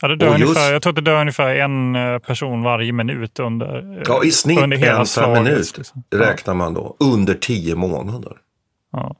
[0.00, 2.92] Ja, det dör just- ungefär, jag tror att det dör ungefär en eh, person varje
[2.92, 6.02] minut under, ja, I snitt under hela en per minut liksom.
[6.10, 6.96] räknar man då.
[7.00, 8.36] Under tio månader.
[8.92, 9.16] Ja.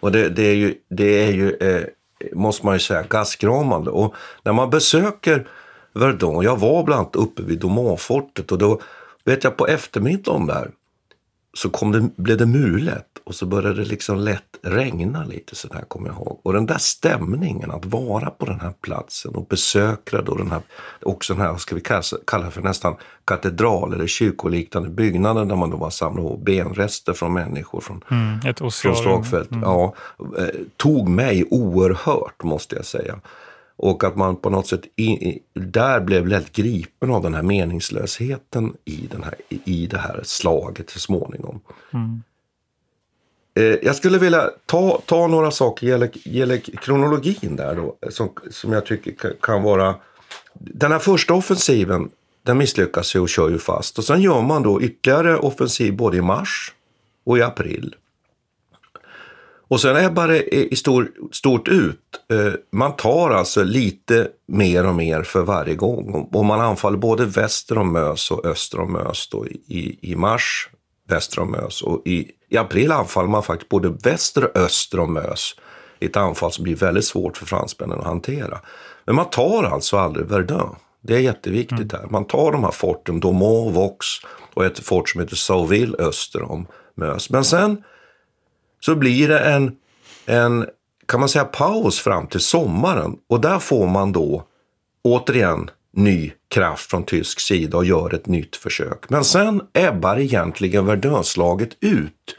[0.00, 1.84] Och det, det är ju, det är ju eh,
[2.32, 3.90] måste man ju säga, gastkramande.
[3.90, 5.48] Och när man besöker
[5.94, 8.80] Verdun, jag var bland annat uppe vid Domanfortet och då
[9.24, 10.70] vet jag på eftermiddagen där
[11.54, 15.68] så kom det, blev det mulet och så började det liksom lätt regna lite så
[15.68, 16.40] där kommer jag ihåg.
[16.42, 20.60] Och den där stämningen att vara på den här platsen och besöka då den här,
[21.02, 25.70] också den här, ska vi kalla, kalla för nästan katedral eller kyrkoliknande byggnaden där man
[25.70, 29.48] då var samlat ihop benrester från människor från Mm, från slagfält.
[29.62, 29.94] Ja,
[30.38, 33.20] eh, tog mig oerhört måste jag säga.
[33.76, 37.42] Och att man på något sätt i, i, där blev lätt gripen av den här
[37.42, 41.60] meningslösheten i, den här, i, i det här slaget så småningom.
[41.92, 42.22] Mm.
[43.54, 48.72] Eh, jag skulle vilja ta, ta några saker gäller, gäller kronologin där då, som, som
[48.72, 49.94] jag tycker kan, vara...
[50.54, 52.10] Den här första offensiven,
[52.42, 53.98] den misslyckas ju och kör ju fast.
[53.98, 56.72] Och sen gör man då ytterligare offensiv både i mars
[57.24, 57.94] och i april.
[59.68, 62.00] Och sen ebbar det i stor, stort ut.
[62.30, 66.28] Eh, man tar alltså lite mer och mer för varje gång.
[66.32, 70.16] Och- man anfaller både väster om Mös och öster om Mös då i, i, i
[70.16, 70.68] mars,
[71.08, 71.82] väster om Mös.
[71.82, 75.54] Och i, i april anfaller man faktiskt både väster och öster om Mös.
[75.98, 78.60] I ett anfall som blir väldigt svårt för fransmännen att hantera.
[79.04, 80.76] Men man tar alltså aldrig Verdun.
[81.00, 82.06] Det är jätteviktigt här.
[82.10, 84.06] Man tar de här forten, Domont, Vox
[84.54, 87.30] och ett fort som heter Sauville öster om Mös.
[87.30, 87.82] Men sen
[88.80, 89.76] så blir det en,
[90.26, 90.66] en,
[91.06, 93.16] kan man säga, paus fram till sommaren.
[93.28, 94.44] Och där får man då
[95.04, 99.10] återigen ny kraft från tysk sida och gör ett nytt försök.
[99.10, 102.36] Men sen ebbar egentligen Verdunslaget ut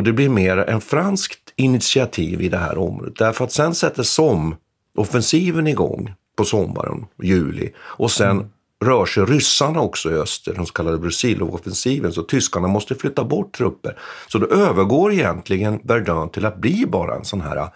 [0.00, 3.16] och det blir mer en franskt initiativ i det här området.
[3.16, 7.72] Därför att sen sätter SOM-offensiven igång på sommaren, juli.
[7.78, 8.46] Och sen mm.
[8.84, 12.12] rör sig ryssarna också i öster, den så kallade Brusilov-offensiven.
[12.12, 13.98] Så tyskarna måste flytta bort trupper.
[14.28, 17.68] Så då övergår egentligen Verdun till att bli bara en sån här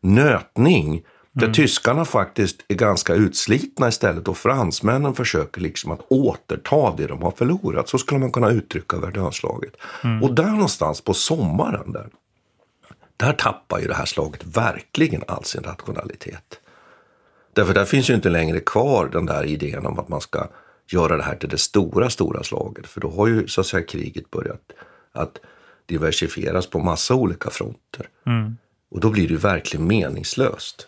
[0.00, 1.02] nötning
[1.32, 1.54] där mm.
[1.54, 7.30] tyskarna faktiskt är ganska utslitna istället och fransmännen försöker liksom att återta det de har
[7.30, 7.88] förlorat.
[7.88, 9.76] Så skulle man kunna uttrycka Verdunslaget.
[10.04, 10.22] Mm.
[10.22, 12.08] Och där någonstans på sommaren där,
[13.16, 16.60] där tappar ju det här slaget verkligen all sin rationalitet.
[17.52, 20.48] Därför där finns ju inte längre kvar den där idén om att man ska
[20.88, 22.86] göra det här till det stora, stora slaget.
[22.86, 24.72] För då har ju så att säga kriget börjat
[25.12, 25.38] att
[25.86, 28.08] diversifieras på massa olika fronter.
[28.26, 28.56] Mm.
[28.90, 30.86] Och då blir det ju verkligen meningslöst.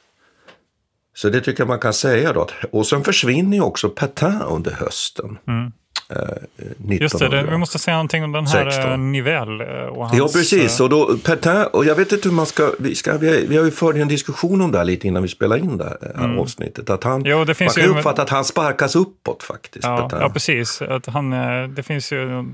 [1.15, 2.47] Så det tycker jag man kan säga då.
[2.71, 5.39] Och sen försvinner ju också Petain under hösten.
[5.49, 5.73] Mm.
[6.11, 8.93] Eh, Just det, det, vi måste säga någonting om den här 16.
[8.93, 9.61] Eh, Nivell.
[9.61, 10.81] Eh, och hans, ja, precis.
[10.81, 13.65] Och då, Petain, och jag vet inte hur man ska, vi, ska, vi, vi har
[13.65, 16.39] ju fört en diskussion om det här lite innan vi spelade in det här mm.
[16.39, 16.91] avsnittet.
[16.91, 19.85] Att han, jo, det finns man kan ju uppfatta att han sparkas uppåt faktiskt.
[19.85, 20.83] Ja, ja precis.
[20.83, 21.31] Att han,
[21.75, 22.45] det finns ju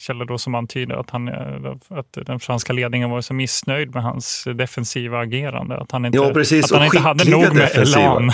[0.00, 1.28] källor då som antyder att, han,
[1.88, 5.76] att den franska ledningen var så missnöjd med hans defensiva agerande.
[5.76, 6.72] Att han inte, ja, precis.
[6.72, 8.00] Att han inte hade nog med defensiva.
[8.00, 8.32] elan.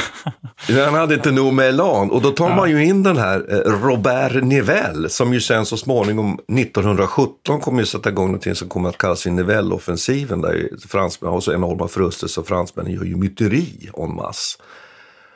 [0.84, 2.10] han hade inte nog med elan.
[2.10, 2.56] Och då tar ja.
[2.56, 7.80] man ju in den här eh, Robert Nivelle som ju sen så småningom 1917 kommer
[7.80, 12.26] ju sätta igång någonting som kommer att kallas Nivelle-offensiven där fransmännen har så enorma förluster
[12.26, 14.58] så fransmännen gör ju myteri en masse.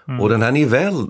[0.09, 0.20] Mm.
[0.20, 1.07] Och den här Nivelle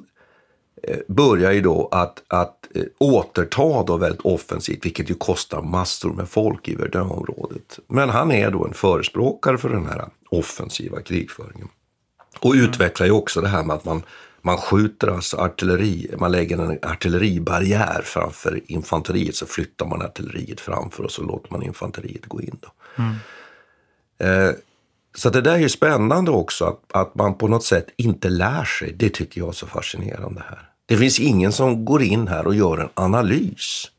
[0.83, 6.13] Eh, börjar ju då att, att eh, återta då väldigt offensivt, vilket ju kostar massor
[6.13, 7.79] med folk i Verdun-området.
[7.87, 11.69] Men han är då en förespråkare för den här offensiva krigföringen.
[12.39, 12.67] Och mm.
[12.67, 14.03] utvecklar ju också det här med att man,
[14.43, 21.05] man skjuter alltså artilleri, man lägger en artilleribarriär framför infanteriet, så flyttar man artilleriet framför
[21.05, 22.59] och så låter man infanteriet gå in.
[22.61, 22.69] Då.
[23.03, 23.15] Mm.
[24.19, 24.55] Eh,
[25.15, 28.65] så det där är ju spännande också, att, att man på något sätt inte lär
[28.65, 28.93] sig.
[28.93, 30.70] Det tycker jag är så fascinerande här.
[30.91, 33.91] Det finns ingen som går in här och gör en analys.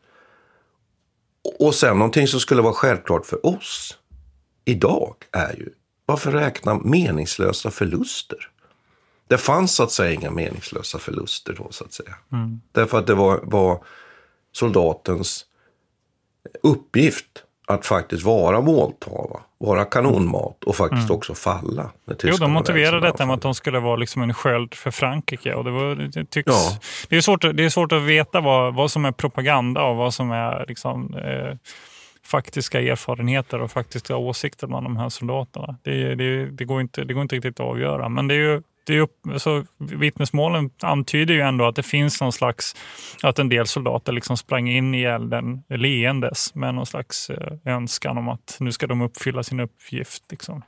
[1.60, 3.98] Och sen någonting som skulle vara självklart för oss
[4.66, 5.70] idag är ju,
[6.06, 8.50] varför räkna meningslösa förluster?
[9.28, 12.16] Det fanns så att säga inga meningslösa förluster då så att säga.
[12.32, 12.62] Mm.
[12.72, 13.84] Därför att det var, var
[14.52, 15.46] soldatens
[16.64, 17.44] uppgift
[17.74, 21.18] att faktiskt vara måltava, vara kanonmat och faktiskt mm.
[21.18, 21.90] också falla.
[22.24, 25.54] Jo, de motiverade detta med att de skulle vara liksom en sköld för Frankrike.
[25.54, 26.78] Och det, var, det, tycks, ja.
[27.10, 30.14] det, är svårt, det är svårt att veta vad, vad som är propaganda och vad
[30.14, 31.58] som är liksom, eh,
[32.24, 35.76] faktiska erfarenheter och faktiska åsikter bland de här soldaterna.
[35.84, 38.10] Det, det, det, går inte, det går inte riktigt att avgöra.
[38.10, 42.22] Men det är ju det är upp, alltså, vittnesmålen antyder ju ändå att det finns
[42.22, 42.76] någon slags,
[43.24, 48.18] att en del soldater liksom sprang in i elden leendes med någon slags eh, önskan
[48.18, 50.24] om att nu ska de uppfylla sin uppgift.
[50.30, 50.64] Liksom.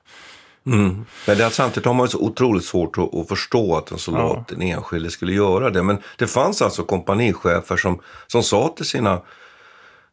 [0.66, 1.06] Mm.
[1.28, 4.56] Men det, samtidigt har man så otroligt svårt att, att förstå att en soldat, ja.
[4.56, 5.84] en enskilde, skulle göra det.
[5.84, 9.22] Men det fanns alltså kompanichefer som, som sa till sina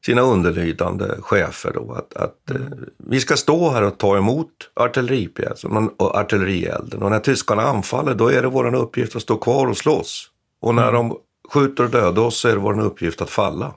[0.06, 2.62] sina underlydande chefer då att, att mm.
[2.62, 7.02] eh, vi ska stå här och ta emot artilleripjäsen och artillerielden.
[7.02, 10.30] Och när tyskarna anfaller då är det vår uppgift att stå kvar och slåss.
[10.60, 10.94] Och när mm.
[10.94, 11.16] de
[11.52, 13.72] skjuter och dödar oss så är det vår uppgift att falla.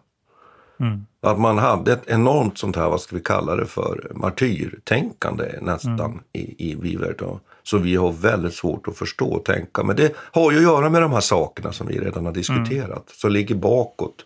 [0.80, 1.06] Mm.
[1.22, 6.00] Att man hade ett enormt sånt här, vad ska vi kalla det för, martyrtänkande nästan
[6.00, 6.20] mm.
[6.34, 7.40] i, i Viverton.
[7.64, 9.84] Som vi har väldigt svårt att förstå och tänka.
[9.84, 12.90] Men det har ju att göra med de här sakerna som vi redan har diskuterat.
[12.90, 13.04] Mm.
[13.08, 14.26] Som ligger bakåt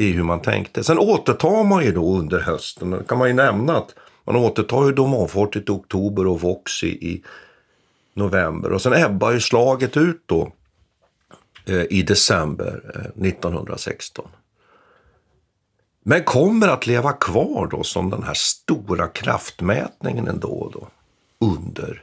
[0.00, 0.84] i hur man tänkte.
[0.84, 3.94] Sen återtar man ju då under hösten, det kan man ju nämna att
[4.24, 7.24] man återtar ju Domonfortet i oktober och Vox i, i
[8.14, 8.72] november.
[8.72, 10.52] Och sen ebbar ju slaget ut då
[11.66, 14.28] eh, i december eh, 1916.
[16.02, 20.88] Men kommer att leva kvar då som den här stora kraftmätningen ändå då
[21.46, 22.02] under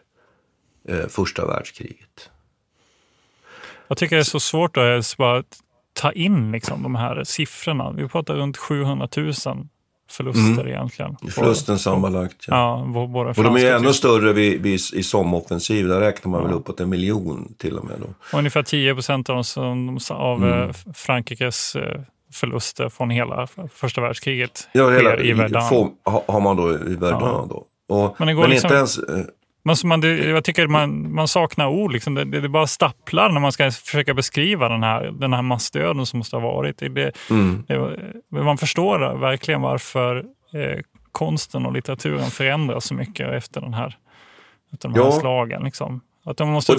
[0.88, 2.30] eh, första världskriget.
[3.88, 5.44] Jag tycker det är så svårt att bara
[5.98, 7.92] ta in liksom, de här siffrorna.
[7.92, 9.34] Vi pratar runt 700 000
[10.10, 10.68] förluster mm.
[10.68, 11.16] egentligen.
[11.32, 12.46] Förlusten sammanlagt.
[12.48, 12.86] Ja.
[12.96, 15.88] ja våra och de är ännu större vid, vid, i SOM-offensiv.
[15.88, 16.48] Där räknar man ja.
[16.48, 17.96] väl uppåt en miljon till och med.
[18.00, 18.38] Då.
[18.38, 19.44] ungefär 10 procent av,
[20.10, 20.70] av mm.
[20.70, 22.02] Eh, Frankrikes eh,
[22.34, 25.92] förluster från hela första världskriget ja, sker i Verdun.
[26.04, 27.48] har man då i Verdun ja.
[27.50, 27.66] då.
[27.90, 29.00] Och, men, men liksom, inte ens,
[29.68, 31.92] men man, det, jag tycker man, man saknar ord.
[31.92, 32.14] Liksom.
[32.14, 36.06] Det, det, det bara stapplar när man ska försöka beskriva den här, den här massdöden
[36.06, 36.78] som måste ha varit.
[36.78, 37.64] Det, mm.
[38.30, 40.18] man förstår verkligen varför
[40.54, 40.80] eh,
[41.12, 43.98] konsten och litteraturen förändras så mycket efter den här,
[44.74, 45.12] efter de här ja.
[45.12, 45.64] slagen.
[45.64, 46.02] Liksom.
[46.26, 46.76] Att de måste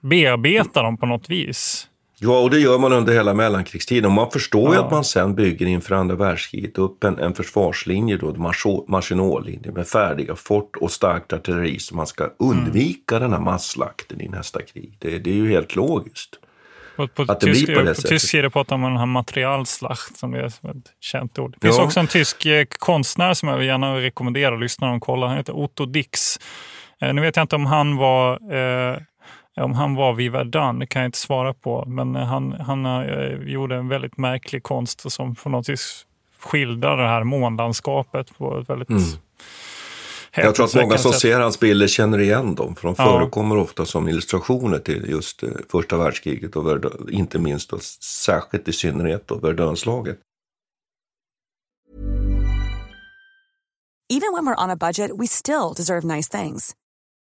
[0.00, 1.89] bearbeta dem på något vis.
[2.22, 4.04] Ja, och det gör man under hela mellankrigstiden.
[4.06, 4.84] Och man förstår ju Ja.
[4.84, 9.86] att man sen bygger inför andra världskriget upp en, en försvarslinje, då, Marcho- Maginotlinje, med
[9.88, 14.96] färdiga fort och starkt artilleri så man ska undvika den här masslakten i nästa krig.
[14.98, 16.36] Det, det är ju helt logiskt.
[16.96, 18.10] På, på, Att det tysk, blir på det på sättet.
[18.10, 20.56] tysk det pratar man om den här materialslacht som är ett
[21.00, 21.54] känt ord.
[21.60, 21.84] Det finns Ja.
[21.84, 25.26] också en tysk eh, konstnär som jag gärna rekommenderar lyssnarna att kolla.
[25.26, 26.20] Han heter Otto Dix.
[27.00, 28.96] Eh, nu vet jag inte om han var eh,
[29.60, 31.84] om han var vid Verdun, det kan jag inte svara på.
[31.86, 36.06] Men han, han eh, gjorde en väldigt märklig konst som på något vis
[36.38, 39.02] skildrar det här månlandskapet på ett väldigt Mm.
[40.46, 41.20] Jag tror att många som sätt.
[41.20, 43.04] ser hans bilder känner igen dem, för de Ja.
[43.04, 48.68] förekommer ofta som illustrationer till just eh, första världskriget och Verdun, inte minst och särskilt
[48.68, 50.18] i synnerhet då Verdunslaget.
[54.12, 56.74] Even when we're on a budget, we still deserve nice things.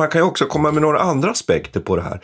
[0.00, 2.20] Man kan ju också komma med några andra aspekter på det här.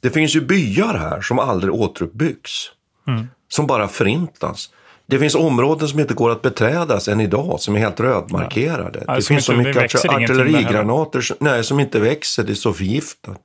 [0.00, 2.70] Det finns ju byar här som aldrig återuppbyggs.
[3.08, 3.26] Mm.
[3.48, 4.70] Som bara förintas.
[5.06, 9.04] Det finns områden som inte går att beträdas än idag, som är helt rödmarkerade.
[9.06, 10.24] Ja, det finns så inte- mycket heller.
[10.24, 13.38] artillerigranater som, nej, som inte växer, det är så förgiftat.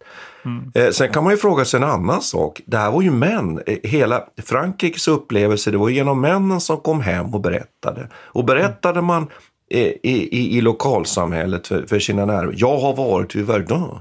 [0.45, 0.71] Mm.
[0.75, 2.61] Eh, sen kan man ju fråga sig en annan sak.
[2.65, 3.61] Det här var ju män.
[3.67, 8.09] Eh, Hela Frankrikes upplevelse, det var genom männen som kom hem och berättade.
[8.15, 9.27] Och berättade man eh,
[9.71, 9.79] i,
[10.11, 12.51] i, i lokalsamhället för, för sina nära.
[12.55, 13.99] Jag har varit vid Verdun.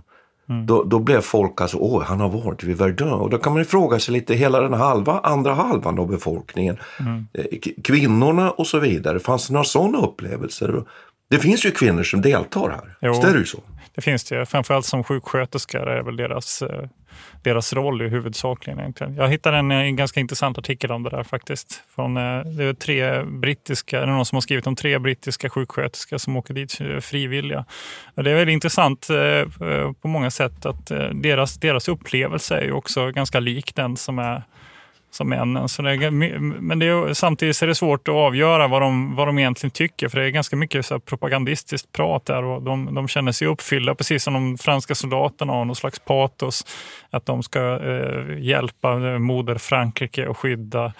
[0.48, 0.66] Mm.
[0.66, 3.12] Då, då blev folk alltså, åh, han har varit vid Verdun.
[3.12, 6.76] Och då kan man ju fråga sig lite, hela den halva, andra halvan av befolkningen,
[7.00, 7.26] Mm.
[7.34, 7.44] eh,
[7.84, 9.18] kvinnorna och så vidare.
[9.20, 10.82] Fanns det några sådana upplevelser?
[11.30, 12.96] Det finns ju kvinnor som deltar här.
[13.00, 13.10] Jo.
[13.12, 13.58] Visst är det ju så?
[13.94, 14.46] Det finns det.
[14.46, 16.88] Framförallt som sjuksköterska är väl deras, eh,
[17.42, 18.80] deras roll i huvudsakligen.
[18.80, 19.14] Egentligen.
[19.14, 21.82] Jag hittade en, en, ganska intressant artikel om det där faktiskt.
[21.94, 25.50] Från, eh, det är tre brittiska, det är någon som har skrivit om tre brittiska
[25.50, 27.64] sjuksköterskor som åker dit frivilliga.
[28.14, 29.08] Det är väldigt intressant
[30.02, 34.42] på många sätt att deras, deras upplevelse är ju också ganska lik den som är
[35.14, 35.68] som männen.
[35.68, 36.10] Så det är,
[36.60, 40.08] men det är, samtidigt är det svårt att avgöra vad de, vad de egentligen tycker,
[40.08, 43.48] för det är ganska mycket så här propagandistiskt prat där och de, de känner sig
[43.48, 46.66] uppfyllda, precis som de franska soldaterna har någon slags patos,
[47.10, 50.92] att de ska eh, hjälpa eh, moder Frankrike och skydda,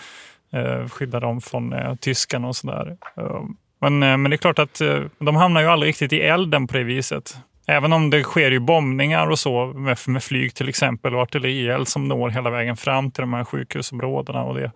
[0.52, 2.96] eh, skydda dem från eh, tyskarna och sådär.
[3.16, 3.42] Eh,
[3.80, 6.66] men, eh, men det är klart att eh, de hamnar ju aldrig riktigt i elden
[6.66, 7.36] på det viset.
[7.66, 11.88] Även om det sker ju bombningar och så med, med flyg till exempel och artillerield
[11.88, 14.70] som når hela vägen fram till de här sjukhusområdena och det,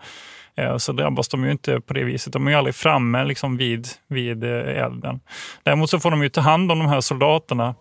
[0.56, 2.32] eh, så drabbas de ju inte på det viset.
[2.32, 5.20] De är ju aldrig framme liksom vid, vid eh, elden.
[5.62, 7.74] Däremot så får de ju ta hand om de här soldaterna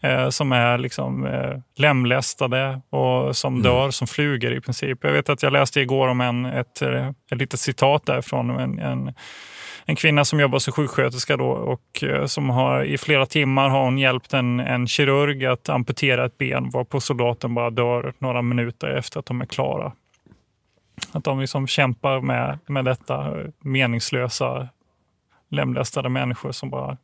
[0.00, 4.98] eh, som är liksom, eh, lemlästade och som dör som flugor i princip.
[5.02, 8.50] Jag vet att jag läste igår om en, ett, eh, ett litet citat därifrån.
[8.50, 9.14] En, en,
[9.90, 13.84] en kvinna som jobbar som sjuksköterska då och eh, som har i flera timmar har
[13.84, 18.88] hon hjälpt en, en kirurg att amputera ett ben varpå soldaten bara dör några minuter
[18.88, 19.92] efter att de är klara.
[21.12, 24.68] Att de liksom kämpar med, med detta meningslösa
[25.50, 26.96] lemlästade människor som bara...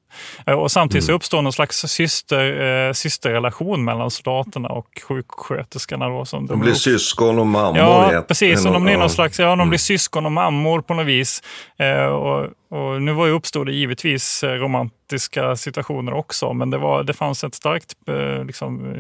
[0.47, 6.09] Eh, Och samtidigt så uppstår någon slags syster, eh, systerrelation mellan soldaterna och sjuksköterskorna.
[6.09, 7.79] Då, som De blir syskon och mammor.
[7.79, 8.67] Ja, ett- precis.
[8.67, 8.93] Och de blir.
[8.93, 9.01] Mm.
[9.01, 11.43] någon slags, ja, de blir syskon och mammor på något vis.
[11.79, 16.79] Eh, och, och nu var ju uppstod det givetvis eh, romantiska situationer också, men det,
[16.79, 18.97] var, det fanns ett starkt eh, liksom,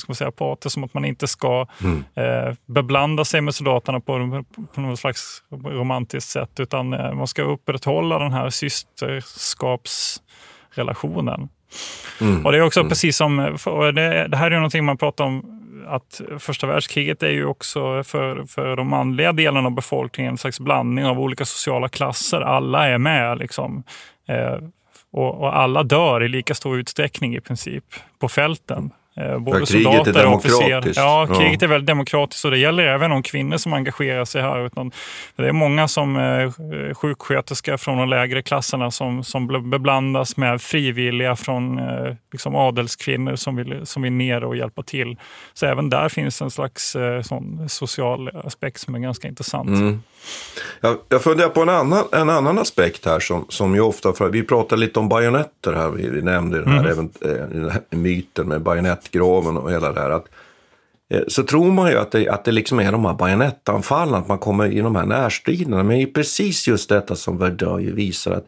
[0.00, 2.04] ska man säga, parter som att man inte ska Mm.
[2.14, 7.42] eh, beblanda sig med soldaterna på, på något slags romantiskt sätt utan eh, man ska
[7.42, 11.48] upprätthålla den här systerskapsrelationen.
[12.20, 12.46] Mm.
[12.46, 13.36] Och det är också precis som,
[13.94, 18.04] det, det här är ju någonting man pratar om att första världskriget är ju också
[18.04, 22.40] för, för de manliga delarna av befolkningen en slags blandning av olika sociala klasser.
[22.40, 23.82] Alla är med liksom.
[24.28, 24.58] Eh,
[25.12, 27.84] och, och alla dör i lika stor utsträckning i princip
[28.18, 28.90] på fälten.
[29.16, 30.92] Eh, både Ja, soldater och officerare.
[30.96, 31.34] Ja, Ja.
[31.34, 34.66] kriget är väldigt demokratiskt och det gäller även om kvinnor som engagerar sig här.
[34.66, 34.92] Utan
[35.36, 41.36] det är många som eh, sjuksköterskor från de lägre klasserna som, som beblandas med frivilliga
[41.36, 45.16] från eh, liksom adelskvinnor som vill, som vill ner och hjälpa till.
[45.54, 49.68] Så även där finns en slags eh, sån social aspekt som är ganska intressant.
[49.68, 50.02] Mm.
[50.80, 54.28] Jag, jag funderar på en annan, en annan aspekt här som, som ju ofta, för,
[54.28, 56.90] vi pratade lite om bajonetter här, vi, nämnde den här, Mm.
[56.90, 60.10] även, eh, den här myten med bajonettgraven och hela det här.
[60.10, 60.26] Att,
[61.10, 64.28] eh, så tror man ju att det, att det liksom är de här bajonettanfallen, att
[64.28, 65.82] man kommer i de här närstriderna.
[65.82, 68.46] Men det är precis just detta som Verdun ju visar att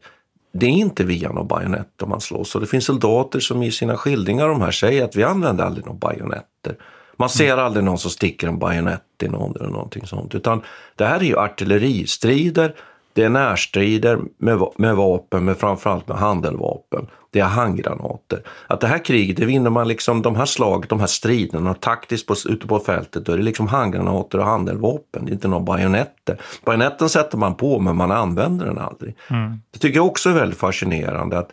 [0.53, 2.55] det är inte via någon bajonett man slåss.
[2.55, 5.64] Och det finns soldater som i sina skildringar av de här säger att vi använder
[5.64, 6.77] aldrig några bajonetter.
[7.17, 10.35] Man ser aldrig någon som sticker en bajonett i någon eller någonting sånt.
[10.35, 10.62] Utan
[10.97, 12.75] det här är ju artilleristrider,
[13.15, 17.07] det är närstrider med, med vapen, med framförallt med handeldvapen.
[17.31, 18.43] Det är handgranater.
[18.67, 22.27] Att det här kriget, det vinner man liksom, de här slagen, de här striderna taktiskt
[22.27, 25.25] på, ute på fältet, då är det liksom handgranater och handeldvapen.
[25.25, 26.41] Det är inte några bajonetter.
[26.65, 29.17] Bajonetten sätter man på, men man använder den aldrig.
[29.31, 29.61] Mm.
[29.71, 31.39] Det tycker jag också är väldigt fascinerande.
[31.39, 31.51] att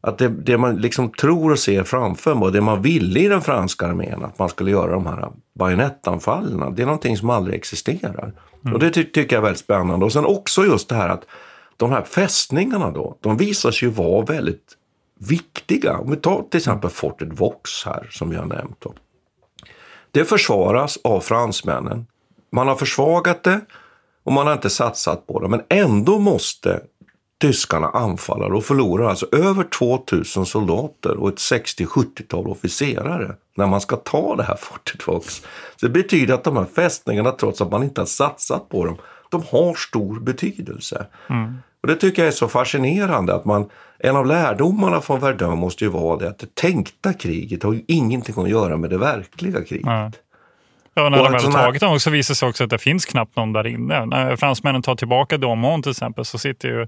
[0.00, 3.28] att det, det man liksom tror och ser framför mig och det man ville i
[3.28, 5.28] den franska armén, att man skulle göra de här
[5.58, 8.32] bajonettanfallen, det är någonting som aldrig existerar.
[8.72, 10.06] Och det ty tycker jag är väldigt spännande.
[10.06, 11.24] Och sen också just det här att
[11.76, 14.76] de här fästningarna då, de visar sig ju vara väldigt
[15.18, 15.98] viktiga.
[15.98, 18.80] Om vi tar till exempel Fortet Vox här, som vi har nämnt.
[18.80, 18.94] Då.
[20.10, 22.06] Det försvaras av fransmännen.
[22.52, 23.60] Man har försvagat det
[24.22, 25.48] och man har inte satsat på det.
[25.48, 26.80] Men ändå måste
[27.40, 33.96] tyskarna anfalla och förlorar alltså över 2000 soldater och ett 60-70-tal officerare när man ska
[33.96, 35.02] ta det här Fortet.
[35.02, 38.96] Så det betyder att de här fästningarna, trots att man inte har satsat på dem,
[39.30, 41.06] de har stor betydelse.
[41.82, 43.68] Och det tycker jag är så fascinerande att man,
[43.98, 47.84] en av lärdomarna från Verdun måste ju vara det att det tänkta kriget har ju
[47.88, 49.86] ingenting att göra med det verkliga kriget.
[49.86, 50.10] Ja.
[51.00, 53.06] Ja, när de väl har tagit dem så visar det sig också att det finns
[53.06, 54.06] knappt någon där inne.
[54.06, 56.82] När fransmännen tar tillbaka Domont till exempel så sitter ju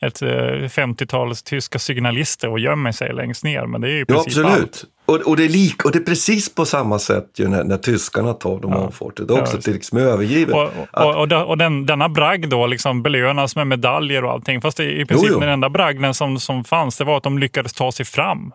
[0.00, 3.66] ett eh, 50-tal tyska signalister och gömmer sig längst ner.
[3.66, 4.84] Men det är ju Ja, absolut.
[5.06, 7.76] Och, och, det är lik, och det är precis på samma sätt ju när, när
[7.76, 8.90] tyskarna tar de ja.
[8.90, 9.28] fortet.
[9.28, 10.54] Det är också Ja, det liksom övergivet.
[10.54, 10.62] Och,
[10.92, 14.60] och, och, och, och den, denna bragd då liksom belönas med medaljer och allting.
[14.60, 15.40] Fast det, i princip Jo, jo.
[15.40, 18.52] den enda bragden som, som fanns det var att de lyckades ta sig fram.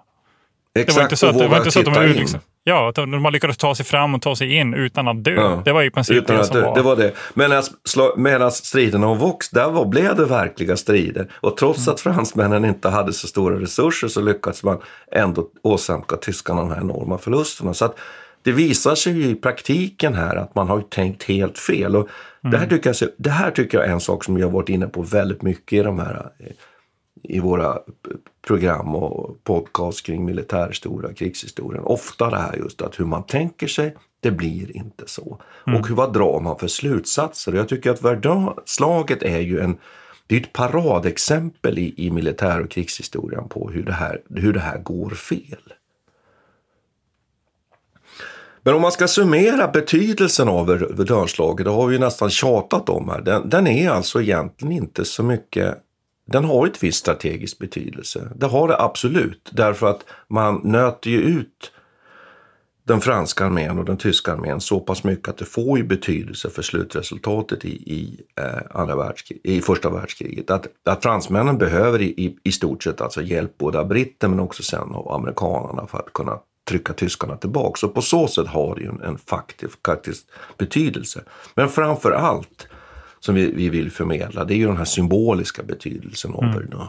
[0.76, 2.14] Exakt, det var inte så att, det var inte så att de, titta in.
[2.14, 5.34] liksom, ja, de de lyckades ta sig fram och ta sig in utan att dö.
[5.36, 5.62] Ja.
[5.66, 6.76] Det var i princip Utan det som det, var.
[6.76, 7.12] det var det.
[8.14, 11.28] Medan, striderna om Vox, där var, blev det verkliga strider.
[11.34, 11.94] Och trots Mm.
[11.94, 14.78] att fransmännen inte hade så stora resurser så lyckades man
[15.12, 17.74] ändå åsamka tyskarna de här enorma förlusterna.
[17.74, 18.00] Så att
[18.44, 21.96] det visar sig ju i praktiken här att man har ju tänkt helt fel.
[21.96, 22.08] Och
[22.42, 22.60] det, Mm.
[22.60, 24.88] här tycker jag, det här tycker jag är en sak som jag har varit inne
[24.88, 26.46] på väldigt mycket i de här eh,
[27.24, 27.80] i våra
[28.48, 31.84] program och podcast kring militärhistoria, krigshistorien.
[31.84, 35.42] Ofta det här just att hur man tänker sig, det blir inte så.
[35.68, 35.80] Mm.
[35.80, 37.52] Och hur, vad drar man för slutsatser?
[37.52, 39.78] Och Jag tycker att Verdun-slaget är ju en,
[40.28, 44.60] det är ett paradexempel i, i militär och krigshistorien på hur det, här, hur det
[44.60, 45.74] här går fel.
[48.66, 53.10] Men om man ska summera betydelsen av Verdunslaget, det har vi ju nästan tjatat om
[53.10, 55.78] här, den, den är alltså egentligen inte så mycket
[56.26, 58.32] den har ett visst strategisk betydelse.
[58.36, 59.50] Det har det absolut.
[59.52, 61.72] Därför att man nöter ju ut
[62.86, 66.50] den franska armén och den tyska armén så pass mycket att det får ju betydelse
[66.50, 70.50] för slutresultatet i, i, eh, andra världskrig, i första världskriget.
[70.50, 74.40] Att, att fransmännen behöver i, i, i stort sett alltså hjälp både av britter men
[74.40, 77.80] också sen av amerikanerna för att kunna trycka tyskarna tillbaka.
[77.80, 80.26] Så på så sätt har det ju en, en faktisk, faktisk
[80.58, 81.24] betydelse.
[81.56, 82.68] Men framför allt
[83.26, 86.56] som vi, vi vill förmedla, det är ju den här symboliska betydelsen av Mm.
[86.56, 86.88] Verdun.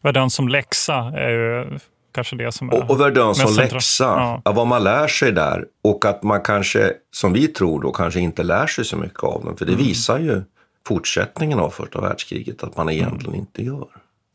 [0.00, 1.78] Verdun som läxa är ju
[2.12, 4.42] kanske det som är Och, och Verdun som läxa, Ja.
[4.44, 4.52] ja.
[4.52, 8.42] vad man lär sig där och att man kanske, som vi tror då, kanske inte
[8.42, 9.56] lär sig så mycket av den.
[9.56, 9.84] För det Mm.
[9.84, 10.42] visar ju
[10.86, 13.86] fortsättningen av första världskriget att man egentligen inte gör.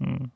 [0.02, 0.30] Mm.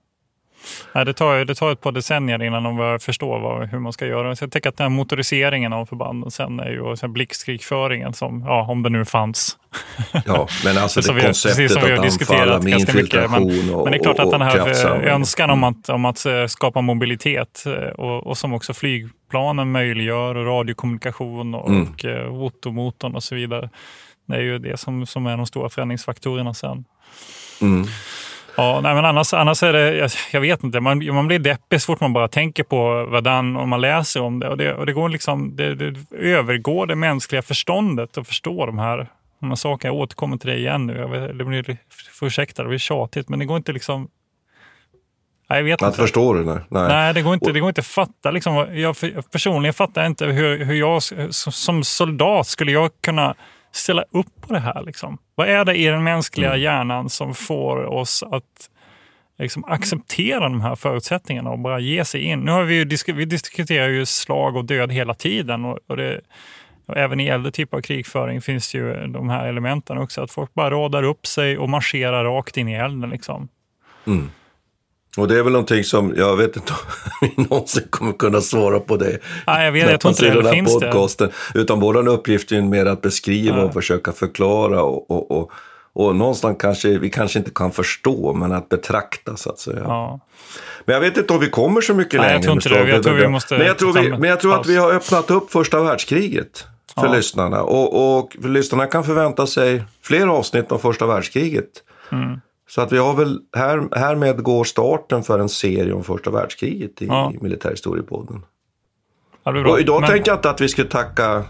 [0.94, 3.94] Nej, det, tar, det tar ett par decennier innan de börjar förstå vad, hur man
[3.94, 4.36] ska göra.
[4.36, 8.44] Så jag tänker att den här motoriseringen av förbanden sen är ju sen blixtkrigföringen som,
[8.48, 9.58] ja, om det nu fanns.
[10.26, 13.14] Ja, men alltså det vi, konceptet som vi har att diskuterat anfalla med ganska mycket.
[13.14, 15.08] infiltration Men, och, men det är klart att den här kraftsamling.
[15.08, 20.36] önskan om att, om att eh, skapa mobilitet eh, och, och som också flygplanen möjliggör
[20.36, 21.88] och radiokommunikation och, Mm.
[21.94, 23.70] och eh, fotomotorn och så vidare.
[24.28, 26.86] Det är ju det som, som är de stora förändringsfaktorerna sen.
[27.62, 27.88] Mm.
[28.58, 31.82] Ja, nej, men annars, annars är det, jag, jag vet inte, man, man blir deppig
[31.82, 34.50] så fort man bara tänker på Verdun och man läser om det.
[34.50, 38.80] Och det, och det, går liksom, det, det övergår det mänskliga förståndet att förstå de
[38.80, 39.08] här,
[39.40, 39.94] de här sakerna.
[39.94, 40.98] Jag återkommer till det igen nu.
[40.98, 41.78] Jag vet, det blir,
[42.22, 44.08] ursäkta, det blir tjatigt, men det går inte liksom...
[45.50, 45.98] Nej, jag vet Att inte.
[46.02, 46.44] förstå det?
[46.44, 46.60] Nej.
[46.70, 46.88] nej.
[46.88, 48.32] Nej, det går inte, det går inte att fatta.
[48.32, 48.96] Liksom, jag
[49.32, 53.36] personligen fattar inte hur, hur jag som soldat skulle jag kunna
[53.72, 54.84] ställa upp på det här.
[54.84, 55.18] Liksom.
[55.36, 56.62] Vad är det i den mänskliga Mm.
[56.62, 58.70] hjärnan som får oss att
[59.40, 62.40] liksom, acceptera de här förutsättningarna och bara ge sig in?
[62.40, 65.66] Nu har vi, ju vi diskuterar ju slag och död hela tiden.
[65.66, 66.22] Och, och det,
[66.86, 70.22] och även i äldre typer av krigföring finns ju de här elementen också.
[70.22, 73.10] Att folk bara radar upp sig och marscherar rakt in i elden.
[73.10, 73.48] Liksom.
[74.08, 74.30] Mm.
[75.18, 76.80] Och det är väl någonting som, jag vet inte om
[77.38, 79.18] vi någonsin kommer kunna svara på det.
[79.48, 80.92] Nej, jag vet, jag tror inte det här finns det.
[80.92, 81.30] podcasten.
[81.56, 83.64] Utan vår uppgift är mer att beskriva Ja.
[83.64, 85.52] och försöka förklara och, och, och,
[85.94, 89.80] och någonstans kanske, vi kanske inte kan förstå, men att betrakta så att säga.
[89.84, 90.20] Ja.
[90.86, 92.44] Men jag vet inte om vi kommer så mycket Nej, jag längre.
[92.62, 92.96] tror med inte det.
[92.96, 94.92] Jag tror vi måste men jag tror, vi, en men jag tror att vi har
[94.94, 96.66] öppnat upp första världskriget
[97.00, 97.14] för Ja.
[97.14, 97.62] lyssnarna.
[97.64, 101.70] Och, och lyssnarna kan förvänta sig fler avsnitt om första världskriget.
[102.12, 102.40] Mm.
[102.70, 107.02] Så att vi har väl, här, härmed går starten för en serie om första världskriget
[107.02, 107.32] i, Ja.
[107.34, 108.42] i Militärhistoriepodden.
[109.44, 109.72] Ja, bra.
[109.72, 111.44] Och idag Men- tänkte jag inte att vi skulle tacka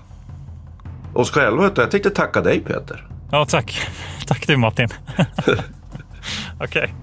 [1.14, 3.08] oss själva, utan jag tänkte tacka dig Peter.
[3.32, 3.80] Ja, tack.
[4.28, 4.88] Tack du Martin.
[6.60, 6.94] Okej.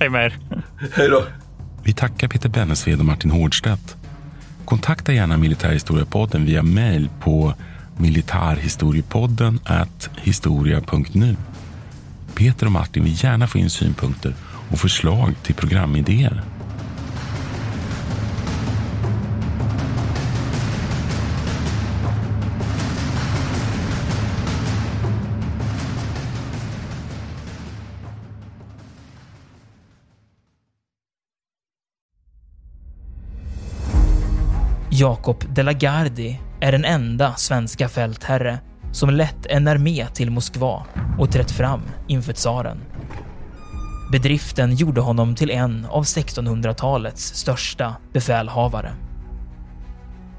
[0.00, 0.38] Hej med er.
[0.92, 1.22] Hej då.
[1.84, 3.96] Vi tackar Peter Bennesved och Martin Hårdstedt.
[4.64, 7.54] Kontakta gärna Militärhistoriepodden via mejl på
[7.96, 9.60] militarhistoriepodden
[10.16, 11.36] historia.nu.
[12.36, 14.34] Peter och Martin vill gärna få in synpunkter
[14.70, 16.42] och förslag till programidéer.
[34.90, 38.58] Jakob de la Gardie är den enda svenska fältherre
[38.96, 40.86] som lett en armé till Moskva
[41.18, 42.78] och trätt fram inför tsaren.
[44.12, 48.92] Bedriften gjorde honom till en av 1600-talets största befälhavare.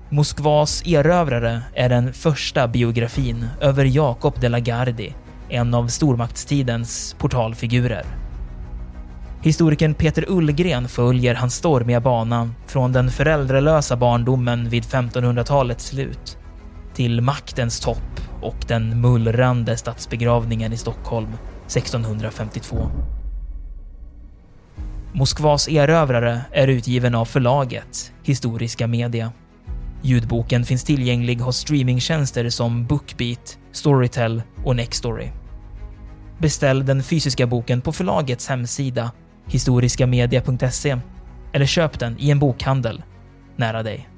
[0.10, 5.14] Moskvas erövrare är den första biografin över Jakob de la Gardie,
[5.49, 8.05] en av stormaktstidens portalfigurer.
[9.41, 16.38] Historikern Peter Ullgren följer hans stormiga bana från den föräldralösa barndomen vid 1500-talets slut
[16.93, 21.34] till maktens topp och den mullrande statsbegravningen i Stockholm
[21.66, 22.89] 1652.
[25.14, 29.32] Moskvas erövrare är utgiven av förlaget Historiska Media.
[30.02, 35.28] Ljudboken finns tillgänglig hos streamingtjänster som Bookbeat, Storytel och Nextory.
[36.39, 39.12] Beställ den fysiska boken på förlagets hemsida
[39.45, 40.98] historiskamedia.se
[41.54, 43.04] eller köp den i en bokhandel
[43.56, 44.10] nära dig.